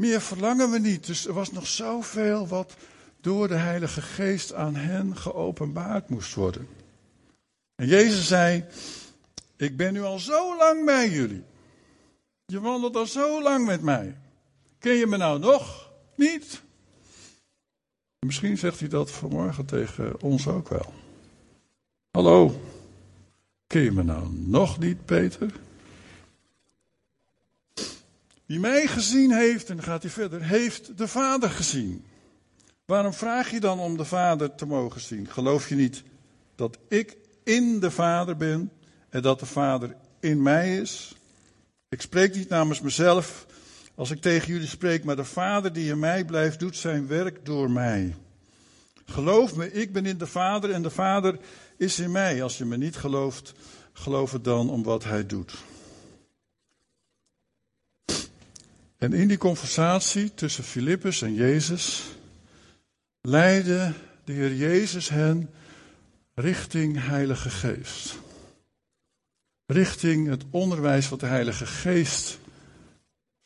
[0.00, 1.06] Meer verlangen we niet.
[1.06, 2.76] Dus er was nog zoveel wat
[3.20, 6.68] door de Heilige Geest aan hen geopenbaard moest worden.
[7.74, 8.64] En Jezus zei,
[9.56, 11.42] ik ben nu al zo lang bij jullie.
[12.46, 14.16] Je wandelt al zo lang met mij.
[14.78, 16.62] Ken je me nou nog niet?
[18.26, 20.94] Misschien zegt hij dat vanmorgen tegen ons ook wel.
[22.10, 22.60] Hallo,
[23.66, 25.52] ken je me nou nog niet, Peter?
[28.50, 32.04] Wie mij gezien heeft, en dan gaat hij verder, heeft de Vader gezien.
[32.84, 35.28] Waarom vraag je dan om de Vader te mogen zien?
[35.28, 36.02] Geloof je niet
[36.54, 38.70] dat ik in de Vader ben
[39.08, 41.14] en dat de Vader in mij is?
[41.88, 43.46] Ik spreek niet namens mezelf
[43.94, 47.44] als ik tegen jullie spreek, maar de Vader die in mij blijft, doet zijn werk
[47.44, 48.14] door mij.
[49.04, 51.38] Geloof me, ik ben in de Vader en de Vader
[51.76, 52.42] is in mij.
[52.42, 53.52] Als je me niet gelooft,
[53.92, 55.54] geloof het dan om wat hij doet.
[59.00, 62.04] En in die conversatie tussen Filippus en Jezus
[63.20, 63.92] leidde
[64.24, 65.50] de Heer Jezus hen
[66.34, 68.18] richting Heilige Geest.
[69.66, 72.38] Richting het onderwijs wat de Heilige Geest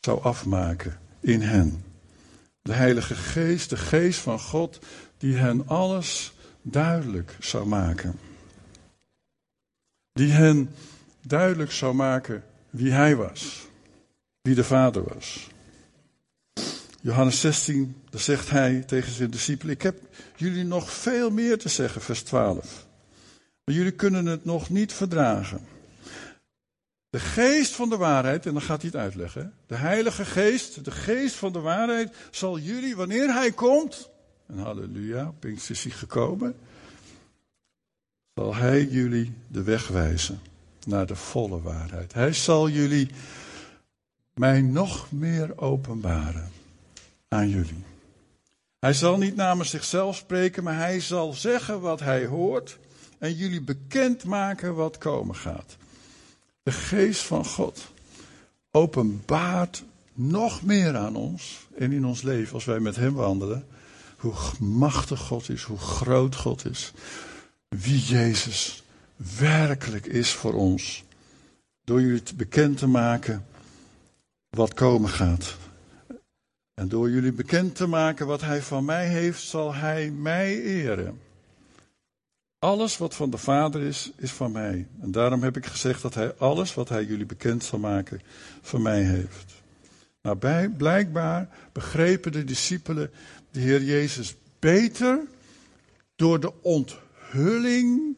[0.01, 1.85] zou afmaken in hen.
[2.63, 4.79] De Heilige Geest, de Geest van God,
[5.19, 8.19] die hen alles duidelijk zou maken.
[10.13, 10.75] Die hen
[11.21, 13.67] duidelijk zou maken wie Hij was,
[14.45, 15.49] wie de Vader was.
[17.01, 19.99] Johannes 16, daar zegt hij tegen zijn discipelen: Ik heb
[20.37, 22.87] jullie nog veel meer te zeggen, vers 12.
[23.65, 25.67] Maar jullie kunnen het nog niet verdragen.
[27.11, 29.55] De geest van de waarheid, en dan gaat hij het uitleggen.
[29.67, 34.11] De Heilige Geest, de geest van de waarheid, zal jullie, wanneer hij komt,
[34.47, 36.57] en halleluja, Pinkster is gekomen,
[38.35, 40.41] zal hij jullie de weg wijzen
[40.87, 42.13] naar de volle waarheid.
[42.13, 43.09] Hij zal jullie
[44.35, 46.51] mij nog meer openbaren
[47.29, 47.85] aan jullie.
[48.79, 52.79] Hij zal niet namens zichzelf spreken, maar hij zal zeggen wat hij hoort
[53.19, 55.77] en jullie bekend maken wat komen gaat.
[56.63, 57.93] De geest van God
[58.71, 63.67] openbaart nog meer aan ons en in ons leven als wij met Hem wandelen.
[64.17, 66.93] Hoe machtig God is, hoe groot God is.
[67.69, 68.83] Wie Jezus
[69.39, 71.05] werkelijk is voor ons.
[71.85, 73.45] Door jullie bekend te maken
[74.57, 75.57] wat komen gaat.
[76.75, 81.21] En door jullie bekend te maken wat Hij van mij heeft, zal Hij mij eren.
[82.59, 84.87] Alles wat van de Vader is, is van mij.
[85.01, 88.21] En daarom heb ik gezegd dat Hij alles wat Hij jullie bekend zal maken,
[88.63, 89.55] van mij heeft.
[90.23, 93.11] Nou, blijkbaar begrepen de discipelen
[93.51, 95.21] de Heer Jezus beter
[96.17, 98.17] door de onthulling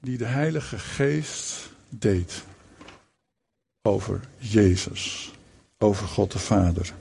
[0.00, 2.44] die de Heilige Geest deed
[3.82, 5.32] over Jezus,
[5.78, 6.94] over God de Vader.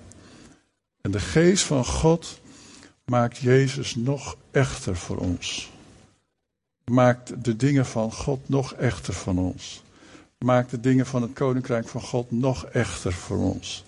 [1.02, 2.40] En de Geest van God
[3.06, 5.74] maakt Jezus nog echter voor ons
[6.86, 9.84] maakt de dingen van God nog echter van ons.
[10.38, 13.84] Maakt de dingen van het koninkrijk van God nog echter voor ons.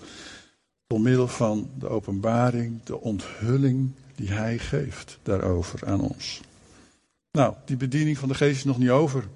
[0.88, 6.42] Door middel van de openbaring, de onthulling die Hij geeft daarover aan ons.
[7.32, 9.28] Nou, die bediening van de geest is nog niet over.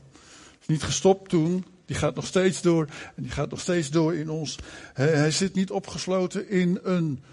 [0.62, 1.66] Is niet gestopt toen.
[1.92, 2.88] Die gaat nog steeds door.
[3.16, 4.58] En die gaat nog steeds door in ons.
[4.94, 7.24] Hij, zit niet opgesloten in een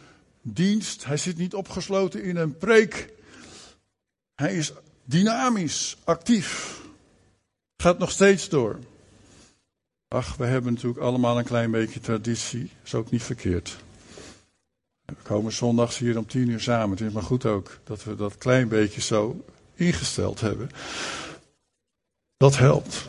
[0.43, 1.05] dienst.
[1.05, 3.13] Hij zit niet opgesloten in een preek.
[4.35, 4.73] Hij is
[5.05, 6.81] dynamisch, actief.
[7.77, 8.79] Gaat nog steeds door.
[10.09, 12.71] Ach, we hebben natuurlijk allemaal een klein beetje traditie.
[12.85, 13.77] Is ook niet verkeerd.
[15.05, 16.97] We komen zondags hier om tien uur samen.
[16.97, 19.45] Het is maar goed ook dat we dat klein beetje zo
[19.75, 20.71] ingesteld hebben.
[22.37, 23.07] Dat helpt.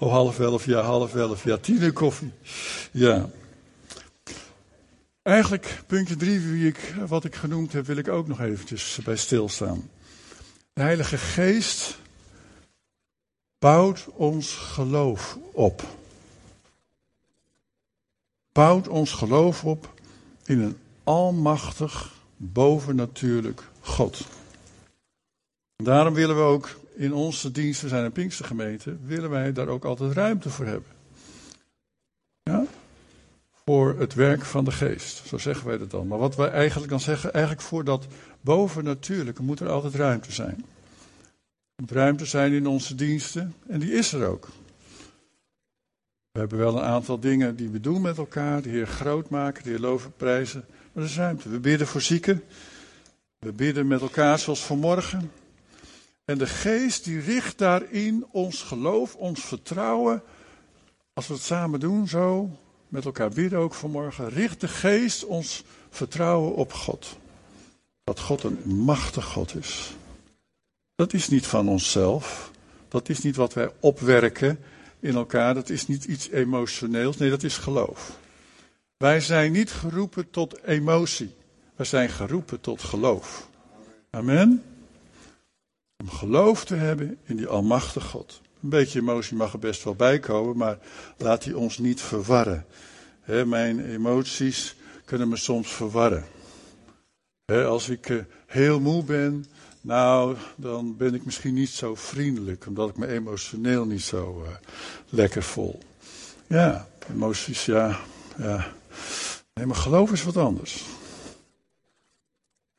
[0.00, 2.32] Oh, half elf, ja, half elf, ja, tien uur koffie.
[2.92, 3.30] Ja.
[5.22, 9.16] Eigenlijk, puntje drie, wie ik, wat ik genoemd heb, wil ik ook nog eventjes bij
[9.16, 9.90] stilstaan.
[10.72, 11.98] De Heilige Geest
[13.58, 15.82] bouwt ons geloof op.
[18.52, 19.94] Bouwt ons geloof op
[20.44, 24.20] in een almachtig, bovennatuurlijk God.
[25.76, 29.84] Daarom willen we ook in onze dienst, we zijn een Pinkstergemeente, willen wij daar ook
[29.84, 30.90] altijd ruimte voor hebben.
[32.42, 32.66] Ja?
[33.70, 35.26] voor het werk van de geest.
[35.26, 36.06] Zo zeggen wij dat dan.
[36.06, 38.06] Maar wat wij eigenlijk dan zeggen, eigenlijk voor dat
[38.40, 40.64] bovennatuurlijke moet er altijd ruimte zijn.
[41.74, 44.48] Er moet ruimte zijn in onze diensten en die is er ook.
[46.32, 49.62] We hebben wel een aantal dingen die we doen met elkaar, de Heer groot maken,
[49.62, 50.64] de Heer loven prijzen.
[50.92, 51.48] Maar er is ruimte.
[51.48, 52.42] We bidden voor zieken.
[53.38, 55.30] We bidden met elkaar zoals vanmorgen.
[56.30, 60.22] En de geest die richt daarin ons geloof, ons vertrouwen.
[61.12, 62.50] Als we het samen doen, zo,
[62.88, 64.28] met elkaar bidden ook vanmorgen.
[64.28, 67.18] Richt de geest ons vertrouwen op God.
[68.04, 69.96] Dat God een machtig God is.
[70.94, 72.50] Dat is niet van onszelf.
[72.88, 74.58] Dat is niet wat wij opwerken
[75.00, 75.54] in elkaar.
[75.54, 78.18] Dat is niet iets emotioneels, nee, dat is geloof.
[78.96, 81.34] Wij zijn niet geroepen tot emotie.
[81.76, 83.48] Wij zijn geroepen tot geloof.
[84.10, 84.69] Amen.
[86.00, 88.40] Om geloof te hebben in die Almachtige God.
[88.62, 90.78] Een beetje emotie mag er best wel bij komen, maar
[91.16, 92.66] laat die ons niet verwarren.
[93.46, 96.24] mijn emoties kunnen me soms verwarren.
[97.46, 99.44] als ik eh, heel moe ben,
[99.80, 104.48] nou, dan ben ik misschien niet zo vriendelijk, omdat ik me emotioneel niet zo uh,
[105.08, 105.78] lekker voel.
[106.46, 108.00] Ja, emoties, ja,
[108.38, 108.72] ja.
[109.54, 110.84] Nee, maar geloof is wat anders.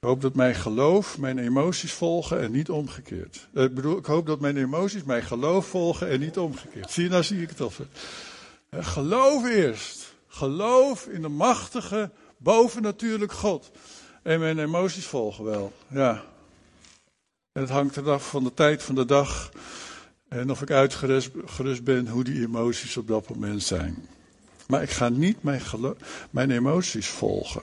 [0.02, 3.48] Ik hoop dat mijn geloof mijn emoties volgen en niet omgekeerd.
[3.54, 6.92] Eh, ik bedoel, ik hoop dat mijn emoties mijn geloof volgen en niet omgekeerd.
[6.92, 7.72] Zie je, nou zie ik het al.
[8.72, 10.14] Geloof eerst.
[10.28, 13.72] Geloof in de machtige, bovennatuurlijk God.
[14.24, 15.74] En mijn emoties volgen wel.
[15.88, 16.24] Ja.
[17.52, 19.52] En het hangt er af van de tijd van de dag.
[20.28, 24.08] En of ik uitgerust ben hoe die emoties op dat moment zijn.
[24.68, 25.62] Maar ik ga niet mijn,
[26.30, 27.62] mijn emoties volgen.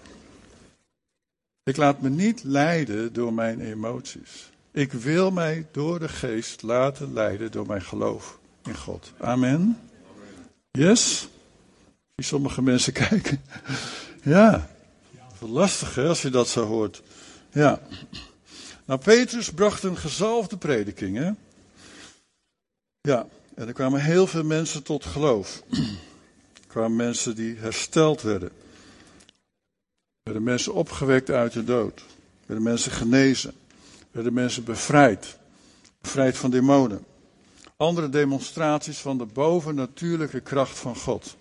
[1.69, 4.51] Ik laat me niet leiden door mijn emoties.
[4.71, 9.13] Ik wil mij door de geest laten leiden door mijn geloof in God.
[9.19, 9.79] Amen.
[10.71, 11.29] Yes?
[12.17, 13.43] Zie sommige mensen kijken.
[14.23, 14.71] Ja.
[15.39, 17.03] Lastig hè, als je dat zo hoort.
[17.53, 17.81] Ja.
[18.85, 21.31] Nou, Petrus bracht een gezalfde prediking, hè?
[23.01, 25.63] Ja, en er kwamen heel veel mensen tot geloof.
[26.61, 28.51] Er kwamen mensen die hersteld werden.
[30.29, 31.99] Er werden mensen opgewekt uit de dood.
[31.99, 33.51] Er werden mensen genezen.
[33.99, 35.39] Er werden mensen bevrijd.
[36.01, 37.05] Bevrijd van demonen.
[37.77, 41.37] Andere demonstraties van de bovennatuurlijke kracht van God.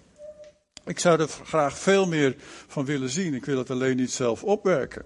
[0.86, 2.36] Ik zou er graag veel meer
[2.68, 3.34] van willen zien.
[3.34, 5.04] Ik wil het alleen niet zelf opwerken.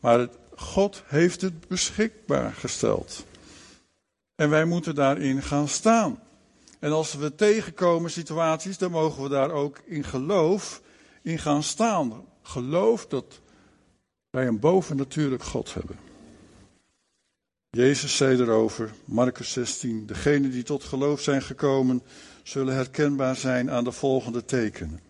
[0.00, 3.24] Maar het, God heeft het beschikbaar gesteld.
[4.34, 6.20] En wij moeten daarin gaan staan.
[6.78, 10.82] En als we tegenkomen situaties, dan mogen we daar ook in geloof
[11.22, 12.28] in gaan staan.
[12.50, 13.40] Geloof dat
[14.30, 15.96] wij een bovennatuurlijk God hebben.
[17.70, 22.02] Jezus zei erover, Marcus 16, degenen die tot geloof zijn gekomen,
[22.42, 25.00] zullen herkenbaar zijn aan de volgende tekenen.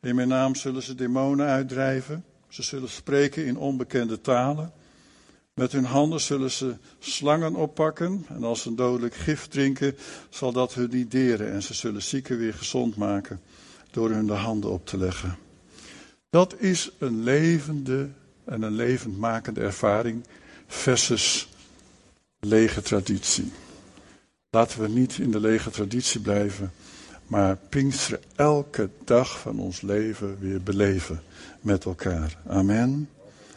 [0.00, 4.72] In mijn naam zullen ze demonen uitdrijven, ze zullen spreken in onbekende talen.
[5.54, 9.96] Met hun handen zullen ze slangen oppakken en als ze een dodelijk gif drinken,
[10.28, 13.40] zal dat hun niet deren en ze zullen zieken weer gezond maken
[13.90, 15.47] door hun de handen op te leggen.
[16.30, 18.08] Dat is een levende
[18.44, 20.24] en een levendmakende ervaring
[20.66, 21.48] versus
[22.40, 23.52] lege traditie.
[24.50, 26.72] Laten we niet in de lege traditie blijven,
[27.26, 31.22] maar Pinksteren elke dag van ons leven weer beleven
[31.60, 32.36] met elkaar.
[32.46, 33.08] Amen.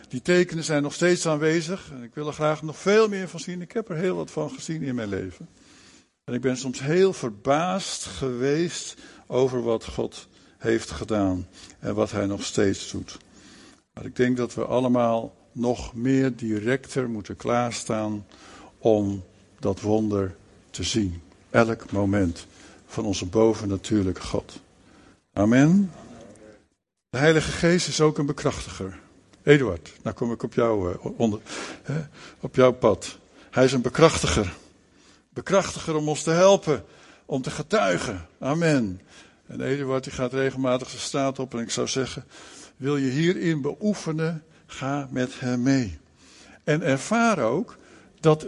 [0.07, 3.39] Die tekenen zijn nog steeds aanwezig en ik wil er graag nog veel meer van
[3.39, 3.61] zien.
[3.61, 5.47] Ik heb er heel wat van gezien in mijn leven.
[6.23, 8.95] En ik ben soms heel verbaasd geweest
[9.27, 10.27] over wat God
[10.61, 11.47] heeft gedaan
[11.79, 13.17] en wat Hij nog steeds doet.
[13.93, 18.25] Maar ik denk dat we allemaal nog meer directer moeten klaarstaan
[18.77, 19.23] om
[19.59, 20.35] dat wonder
[20.69, 21.21] te zien.
[21.49, 22.45] Elk moment
[22.85, 24.59] van onze bovennatuurlijke God.
[25.33, 25.91] Amen.
[27.09, 28.99] De Heilige Geest is ook een bekrachtiger.
[29.43, 31.39] Eduard, nou kom ik op jou, uh, onder,
[32.39, 33.17] op jouw pad.
[33.51, 34.53] Hij is een bekrachtiger.
[35.29, 36.83] Bekrachtiger om ons te helpen,
[37.25, 38.27] om te getuigen.
[38.39, 39.01] Amen.
[39.51, 42.25] En Eduard die gaat regelmatig de straat op en ik zou zeggen,
[42.77, 45.99] wil je hierin beoefenen, ga met hem mee.
[46.63, 47.77] En ervaar ook
[48.19, 48.47] dat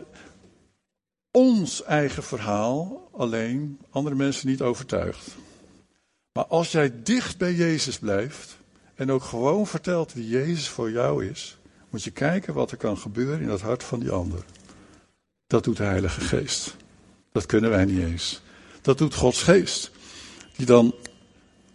[1.32, 5.28] ons eigen verhaal alleen andere mensen niet overtuigt.
[6.32, 8.58] Maar als jij dicht bij Jezus blijft,
[8.96, 11.58] en ook gewoon vertelt wie Jezus voor jou is,
[11.90, 14.44] moet je kijken wat er kan gebeuren in het hart van die ander.
[15.48, 16.76] Dat doet de Heilige Geest.
[17.32, 18.42] Dat kunnen wij niet eens.
[18.82, 19.92] Dat doet Gods Geest.
[20.56, 20.96] Die dan,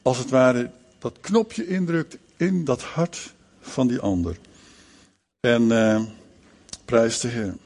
[0.02, 4.36] als het ware, dat knopje indrukt in dat hart van die ander.
[5.40, 6.02] En eh,
[6.84, 7.56] prijs de Heer.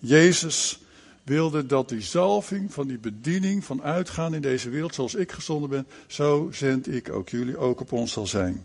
[0.00, 0.78] Jezus
[1.22, 5.70] wilde dat die zalving van die bediening van uitgaan in deze wereld, zoals ik gezonden
[5.70, 8.64] ben, zo zend ik ook jullie ook op ons zal zijn.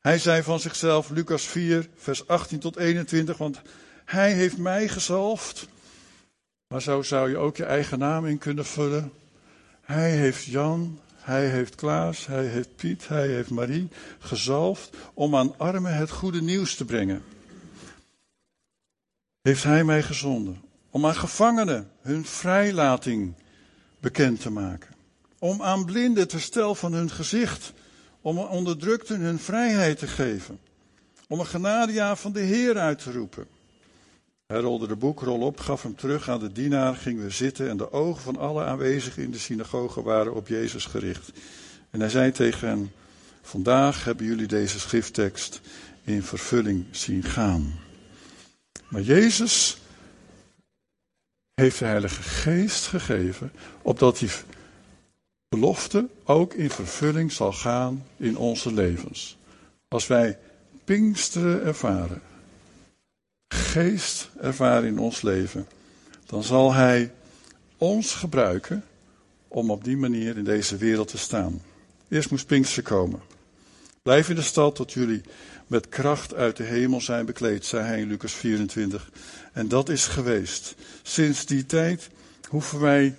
[0.00, 3.60] Hij zei van zichzelf, Lucas 4, vers 18 tot 21, want
[4.04, 5.68] hij heeft mij gezalfd.
[6.68, 9.12] Maar zo zou je ook je eigen naam in kunnen vullen.
[9.88, 15.58] Hij heeft Jan, hij heeft Klaas, hij heeft Piet, hij heeft Marie gezalfd om aan
[15.58, 17.22] armen het goede nieuws te brengen.
[19.40, 20.60] Heeft hij mij gezonden
[20.90, 23.34] om aan gevangenen hun vrijlating
[24.00, 24.94] bekend te maken.
[25.38, 27.72] Om aan blinden het herstel van hun gezicht
[28.20, 30.60] om onderdrukten hun vrijheid te geven.
[31.28, 33.46] Om een genadejaar van de Heer uit te roepen.
[34.48, 37.76] Hij rolde de boekrol op, gaf hem terug aan de dienaar, ging weer zitten en
[37.76, 41.32] de ogen van alle aanwezigen in de synagoge waren op Jezus gericht.
[41.90, 42.92] En hij zei tegen hen,
[43.42, 45.60] vandaag hebben jullie deze schrifttekst
[46.04, 47.80] in vervulling zien gaan.
[48.88, 49.78] Maar Jezus
[51.54, 54.30] heeft de Heilige Geest gegeven, opdat die
[55.48, 59.38] belofte ook in vervulling zal gaan in onze levens.
[59.88, 60.38] Als wij
[60.84, 62.22] Pinksteren ervaren,
[63.68, 65.66] geest ervaren in ons leven,
[66.26, 67.12] dan zal Hij
[67.76, 68.84] ons gebruiken
[69.48, 71.62] om op die manier in deze wereld te staan.
[72.08, 73.20] Eerst moest Pinkster komen.
[74.02, 75.20] Blijf in de stad tot jullie
[75.66, 79.10] met kracht uit de hemel zijn bekleed, zei hij in Lucas 24.
[79.52, 80.74] En dat is geweest.
[81.02, 82.08] Sinds die tijd
[82.48, 83.14] hoeven wij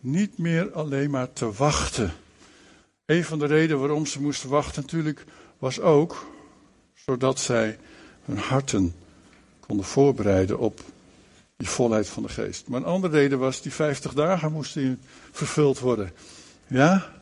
[0.00, 2.12] niet meer alleen maar te wachten.
[3.06, 5.24] Een van de redenen waarom ze moesten wachten natuurlijk
[5.58, 6.26] was ook
[6.94, 7.78] zodat zij
[8.24, 8.94] hun harten
[9.66, 10.80] konden voorbereiden op
[11.56, 12.68] die volheid van de geest.
[12.68, 15.00] Maar een andere reden was, die 50 dagen moesten
[15.30, 16.12] vervuld worden.
[16.66, 17.12] Ja,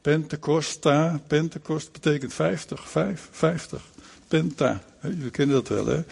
[0.00, 3.82] Pentecosta, Pentecost betekent 50, 5, 50.
[4.28, 6.02] Penta, jullie kennen dat wel hè.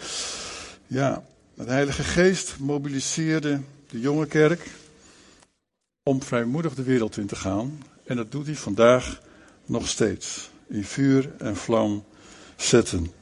[0.87, 1.23] Ja,
[1.53, 4.69] de Heilige Geest mobiliseerde de jonge kerk
[6.03, 7.83] om vrijmoedig de wereld in te gaan.
[8.03, 9.21] En dat doet hij vandaag
[9.65, 10.49] nog steeds.
[10.67, 12.03] In vuur en vlam
[12.55, 13.18] zetten.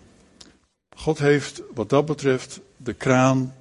[0.98, 3.56] God heeft wat dat betreft de kraan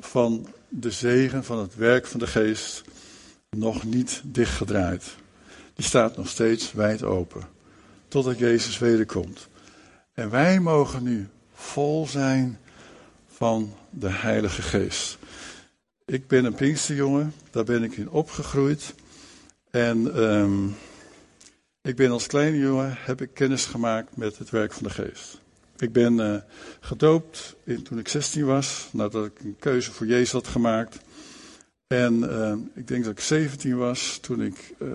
[0.00, 2.82] van de zegen van het werk van de geest
[3.50, 5.16] nog niet dichtgedraaid.
[5.74, 7.48] Die staat nog steeds wijd open.
[8.08, 9.48] Totdat Jezus wederkomt.
[10.12, 12.58] En wij mogen nu vol zijn
[13.26, 15.18] van de Heilige Geest.
[16.04, 18.94] Ik ben een Pinksterjongen, daar ben ik in opgegroeid.
[19.70, 20.76] En um,
[21.82, 25.41] ik ben als kleine jongen, heb ik kennis gemaakt met het werk van de Geest.
[25.78, 26.36] Ik ben uh,
[26.80, 30.98] gedoopt toen ik 16 was, nadat ik een keuze voor Jezus had gemaakt.
[31.86, 34.88] En uh, ik denk dat ik 17 was toen ik uh,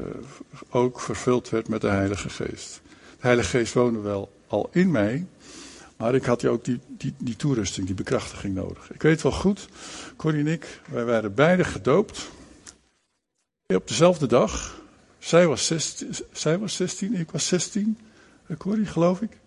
[0.70, 2.82] ook vervuld werd met de Heilige Geest.
[2.92, 5.26] De Heilige Geest woonde wel al in mij,
[5.98, 8.92] maar ik had ook die, die, die toerusting, die bekrachtiging nodig.
[8.92, 9.68] Ik weet wel goed,
[10.16, 12.30] Corrie en ik, wij waren beide gedoopt.
[13.74, 14.82] Op dezelfde dag.
[15.20, 17.98] Zij was 16, zij was 16 ik was 16.
[18.58, 19.38] Corrie, geloof ik.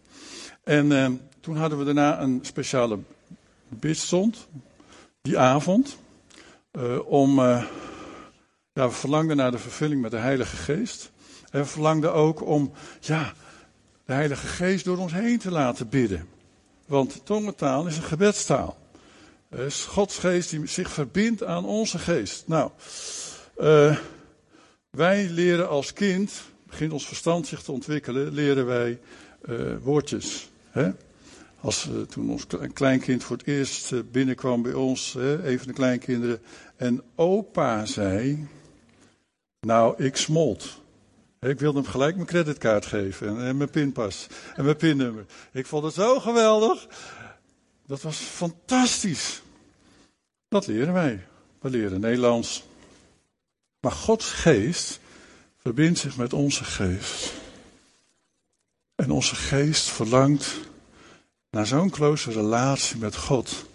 [0.71, 1.09] En uh,
[1.41, 2.99] toen hadden we daarna een speciale
[3.69, 4.49] bidstond,
[5.23, 5.99] die avond,
[6.73, 7.65] uh, om, uh,
[8.73, 11.11] ja, we verlangden naar de vervulling met de Heilige Geest.
[11.51, 13.33] En we verlangden ook om, ja,
[14.05, 16.29] de Heilige Geest door ons heen te laten bidden.
[16.87, 18.79] Want tongentaal is een gebedstaal.
[19.49, 22.45] Het is Gods geest die zich verbindt aan onze geest.
[22.47, 22.71] Nou,
[24.91, 26.33] wij leren als kind,
[26.67, 29.01] begint ons verstand zich te ontwikkelen, leren wij
[29.83, 30.50] woordjes.
[31.61, 35.73] Als uh, toen ons kleinkind voor het eerst uh, binnenkwam bij ons, hè, een de
[35.73, 36.43] kleinkinderen,
[36.77, 38.49] en opa zei,
[39.61, 40.81] nou ik smolt.
[41.41, 45.25] Ik wilde hem gelijk mijn creditkaart geven en, en mijn pinpas en mijn pinnummer.
[45.53, 46.87] Ik vond het zo geweldig.
[47.87, 49.43] Dat was fantastisch.
[50.49, 51.27] Dat leren wij.
[51.61, 52.65] We leren Nederlands.
[53.81, 55.01] Maar Gods geest
[55.57, 57.33] verbindt zich met onze geest.
[59.01, 60.57] En onze geest verlangt
[61.51, 63.67] naar zo'n close relatie met God.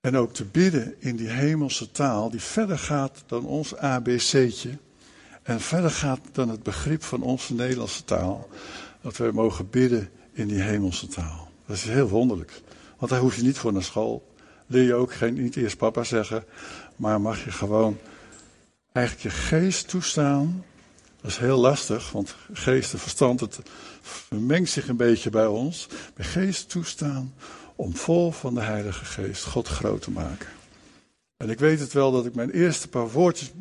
[0.00, 4.78] En ook te bidden in die hemelse taal die verder gaat dan ons ABC'tje.
[5.42, 8.48] En verder gaat dan het begrip van onze Nederlandse taal.
[9.00, 11.50] Dat wij mogen bidden in die hemelse taal.
[11.66, 12.60] Dat is heel wonderlijk.
[12.98, 14.34] Want daar hoef je niet voor naar school.
[14.66, 16.44] Leer je ook geen, niet eerst papa zeggen.
[16.96, 17.98] Maar mag je gewoon
[18.92, 20.64] eigenlijk je geest toestaan.
[21.22, 23.60] Dat is heel lastig, want geest en verstand, het
[24.00, 25.86] vermengt zich een beetje bij ons.
[26.16, 27.34] Met geest toestaan
[27.76, 30.48] om vol van de Heilige Geest God groot te maken.
[31.36, 33.52] En ik weet het wel dat ik mijn eerste paar woordjes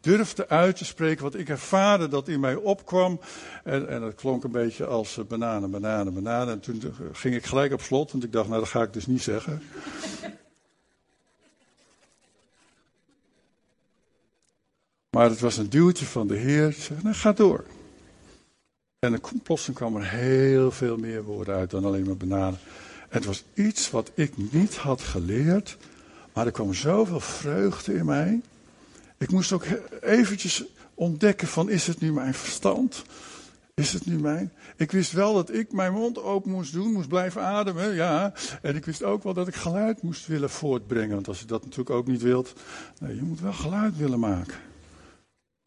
[0.00, 3.20] durfde uit te spreken wat ik ervaarde dat in mij opkwam.
[3.64, 6.54] En, en dat klonk een beetje als bananen, bananen, bananen.
[6.54, 6.82] En toen
[7.12, 9.62] ging ik gelijk op slot, want ik dacht, nou dat ga ik dus niet zeggen.
[15.16, 16.72] Maar het was een duwtje van de Heer.
[16.72, 17.64] Zeg, nou ga door.
[18.98, 22.58] En plotseling kwam er heel veel meer woorden uit dan alleen maar bananen.
[23.08, 25.76] Het was iets wat ik niet had geleerd.
[26.32, 28.40] Maar er kwam zoveel vreugde in mij.
[29.18, 29.64] Ik moest ook
[30.00, 30.64] eventjes
[30.94, 33.04] ontdekken van is het nu mijn verstand?
[33.74, 34.52] Is het nu mijn?
[34.76, 38.32] Ik wist wel dat ik mijn mond open moest doen, moest blijven ademen, ja.
[38.62, 41.14] En ik wist ook wel dat ik geluid moest willen voortbrengen.
[41.14, 42.52] Want als je dat natuurlijk ook niet wilt,
[43.00, 44.56] nee, je moet wel geluid willen maken.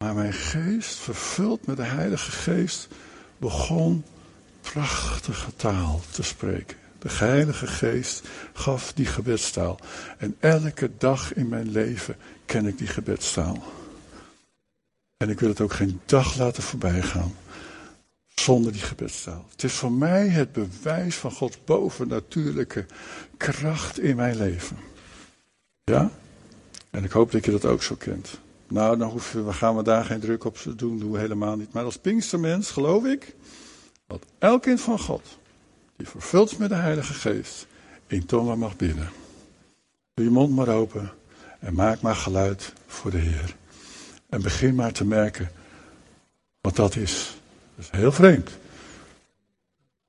[0.04, 2.88] Maar mijn geest, vervuld met de Heilige Geest,
[3.38, 4.04] begon
[4.60, 6.76] prachtige taal te spreken.
[6.98, 9.78] De Heilige Geest gaf die gebedstaal.
[10.18, 13.62] En elke dag in mijn leven ken ik die gebedstaal.
[15.16, 17.34] En ik wil het ook geen dag laten voorbij gaan
[18.34, 19.46] zonder die gebedstaal.
[19.50, 22.86] Het is voor mij het bewijs van Gods bovennatuurlijke
[23.36, 24.76] kracht in mijn leven.
[25.84, 26.10] Ja?
[26.90, 28.40] En ik hoop dat je dat ook zo kent.
[28.70, 31.72] Nou, dan hoeven we, gaan we daar geen druk op doen, doen we helemaal niet.
[31.72, 33.34] Maar als Pinkstermens geloof ik
[34.06, 35.38] dat elk kind van God,
[35.96, 37.66] die vervuld is met de Heilige Geest,
[38.06, 39.08] in tongen mag bidden.
[40.14, 41.10] Doe je mond maar open
[41.58, 43.56] en maak maar geluid voor de Heer.
[44.28, 45.50] En begin maar te merken
[46.60, 47.36] wat dat is.
[47.76, 48.50] Dat is heel vreemd.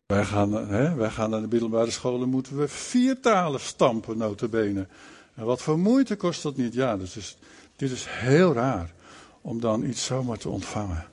[0.06, 4.88] Wij gaan, hè, wij gaan naar de middelbare scholen, moeten we vier talen stampen, notabene.
[5.34, 6.74] En wat voor moeite kost dat niet?
[6.74, 7.38] Ja, dus is,
[7.82, 8.92] dit is heel raar
[9.42, 11.06] om dan iets zomaar te ontvangen.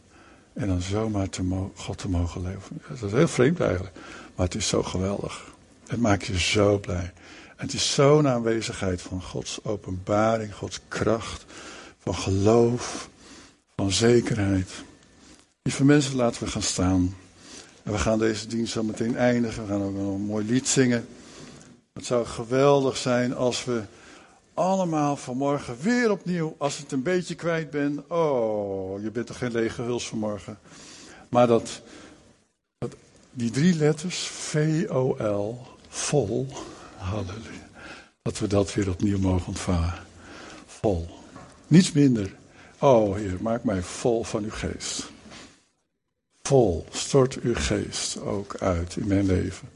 [0.53, 2.81] En dan zomaar te God te mogen leven.
[2.89, 3.97] Dat is heel vreemd eigenlijk.
[4.35, 5.45] Maar het is zo geweldig.
[5.87, 7.13] Het maakt je zo blij.
[7.57, 11.45] Het is zo'n aanwezigheid van Gods openbaring, Gods kracht,
[11.99, 13.09] van geloof,
[13.77, 14.71] van zekerheid.
[15.63, 17.17] Lieve mensen, laten we gaan staan.
[17.83, 19.63] En we gaan deze dienst zo meteen eindigen.
[19.63, 21.09] We gaan ook een mooi lied zingen.
[21.93, 23.83] Het zou geweldig zijn als we
[24.59, 28.11] allemaal vanmorgen weer opnieuw, als ik het een beetje kwijt ben.
[28.11, 30.59] Oh, je bent toch geen lege huls vanmorgen.
[31.29, 31.83] Maar dat,
[32.79, 32.97] dat
[33.33, 36.47] die drie letters, V-O-L, vol,
[36.97, 37.69] halleluja.
[38.23, 39.95] Dat we dat weer opnieuw mogen ontvangen.
[40.67, 41.09] Vol.
[41.67, 42.35] Niets minder.
[42.79, 45.11] Oh Heer, maak mij vol van uw geest.
[46.43, 49.69] Vol, stort uw geest ook uit in mijn leven.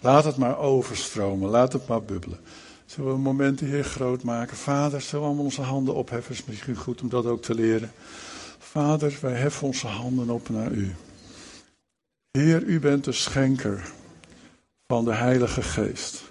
[0.00, 2.38] Laat het maar overstromen, laat het maar bubbelen.
[2.86, 4.56] Zullen we momenten hier groot maken?
[4.56, 6.34] Vader, zullen we onze handen opheffen?
[6.34, 7.92] Is misschien goed om dat ook te leren.
[8.58, 10.94] Vader, wij heffen onze handen op naar u.
[12.30, 13.92] Heer, u bent de schenker
[14.86, 16.22] van de Heilige Geest.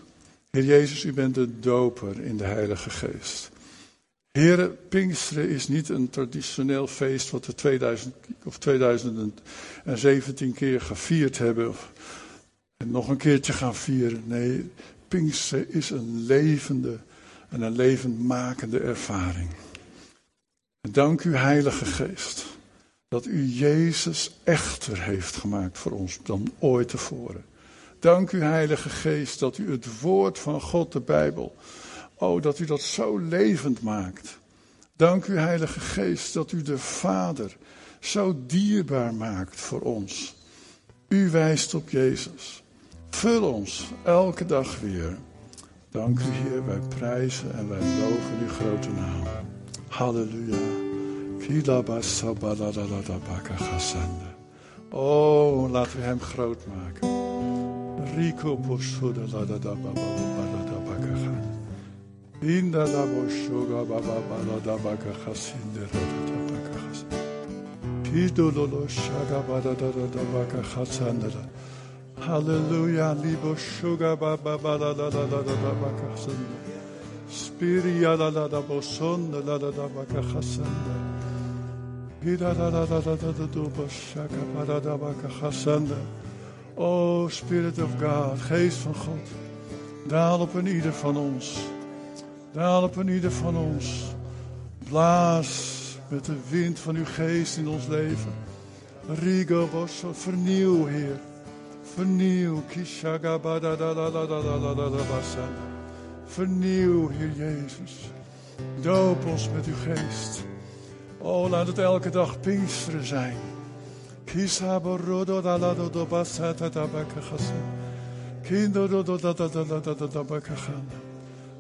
[0.52, 3.52] Heer Jezus, u bent de doper in de Heilige Geest.
[4.32, 11.70] Heer, Pinksteren is niet een traditioneel feest wat we 2000 of 2017 keer gevierd hebben.
[11.70, 11.92] Of,
[12.78, 14.24] en nog een keertje gaan vieren.
[14.26, 14.72] Nee,
[15.08, 17.00] Pinksteren is een levende
[17.50, 19.50] en een levendmakende ervaring.
[20.82, 22.46] Dank u, Heilige Geest,
[23.08, 27.46] dat u Jezus echter heeft gemaakt voor ons dan ooit tevoren.
[28.00, 31.56] Dank u, Heilige Geest, dat u het woord van God, de Bijbel,
[32.16, 34.38] oh, dat u dat zo levend maakt.
[34.96, 37.58] Dank u, Heilige Geest, dat u de Vader
[38.00, 40.36] zo dierbaar maakt voor ons.
[41.08, 42.64] U wijst op Jezus.
[43.16, 45.18] Vul ons elke dag weer.
[45.90, 46.66] Dank u, Heer.
[46.66, 49.24] Wij prijzen en wij loven uw grote naam.
[49.88, 50.58] Halleluja.
[54.90, 57.10] Oh, laten we hem groot maken.
[58.16, 60.02] Rico Bosuda Ladada Baba
[60.86, 61.14] Baka
[62.40, 67.04] Inda la Boshoga Baba Balada Baka Hasinde Radada Baka Has.
[68.02, 69.90] Pido Lolo Shaga Badada
[72.26, 75.92] Halleluja, lieve sugar baba la la la la la la.
[77.30, 79.72] Spiria la la la bosonda la da.
[86.78, 89.28] Oh, Spirit of God, Geest van God,
[90.08, 91.58] daal op een ieder van ons.
[92.54, 94.04] Daal op een ieder van ons.
[94.90, 95.76] Blaas
[96.08, 98.34] met de wind van uw geest in ons leven.
[99.22, 101.20] Rigo bosso, vernieuw, Heer.
[101.96, 102.64] Vernieuw,
[106.26, 108.12] Vernieuw, Heer Jezus.
[108.82, 110.44] Doop ons met uw geest.
[111.18, 113.36] Oh, laat het elke dag Pinksteren zijn.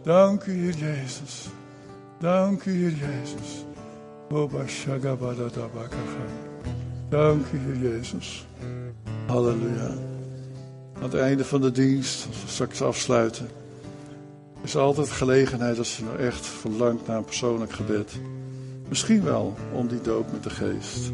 [0.03, 1.47] Dank u, Heer Jezus.
[2.19, 3.65] Dank u, Heer Jezus.
[7.09, 8.45] Dank u, Heer Jezus.
[9.27, 10.14] Halleluja.
[10.95, 13.47] Aan het einde van de dienst, als we straks afsluiten,
[14.63, 18.11] is altijd gelegenheid als je nou echt verlangt naar een persoonlijk gebed.
[18.89, 21.11] Misschien wel om die doop met de geest.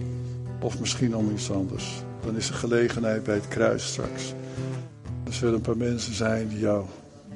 [0.60, 2.04] Of misschien om iets anders.
[2.26, 4.34] Dan is er gelegenheid bij het kruis straks.
[5.24, 6.86] Er zullen een paar mensen zijn die jou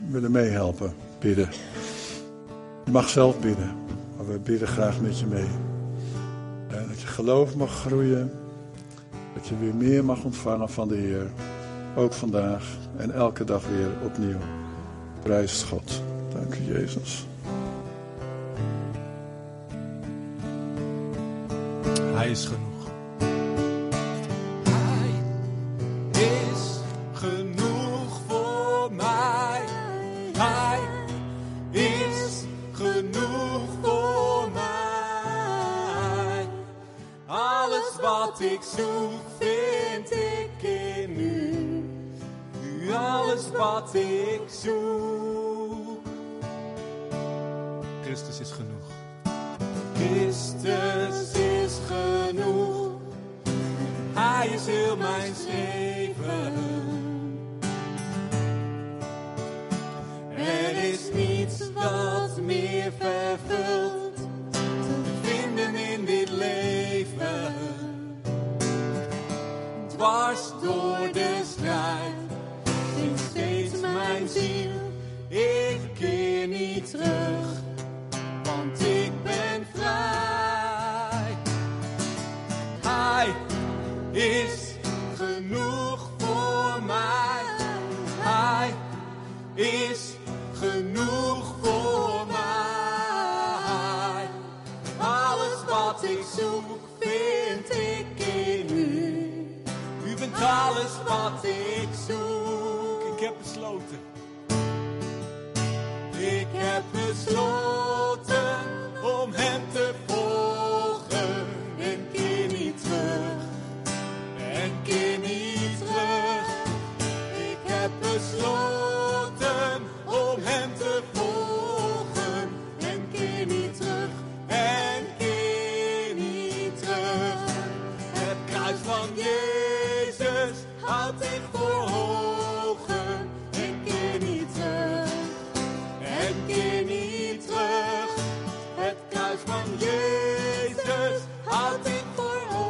[0.10, 1.50] willen meehelpen, bidden.
[2.86, 3.76] Je mag zelf bidden,
[4.18, 5.48] maar wij bidden graag met je mee.
[6.68, 8.32] En dat je geloof mag groeien.
[9.34, 11.32] Dat je weer meer mag ontvangen van de Heer.
[11.96, 12.64] Ook vandaag
[12.98, 14.39] en elke dag weer opnieuw.
[15.24, 16.02] Prijs God.
[16.34, 17.26] Dank u, Jezus.
[22.14, 22.74] Hij is genoeg.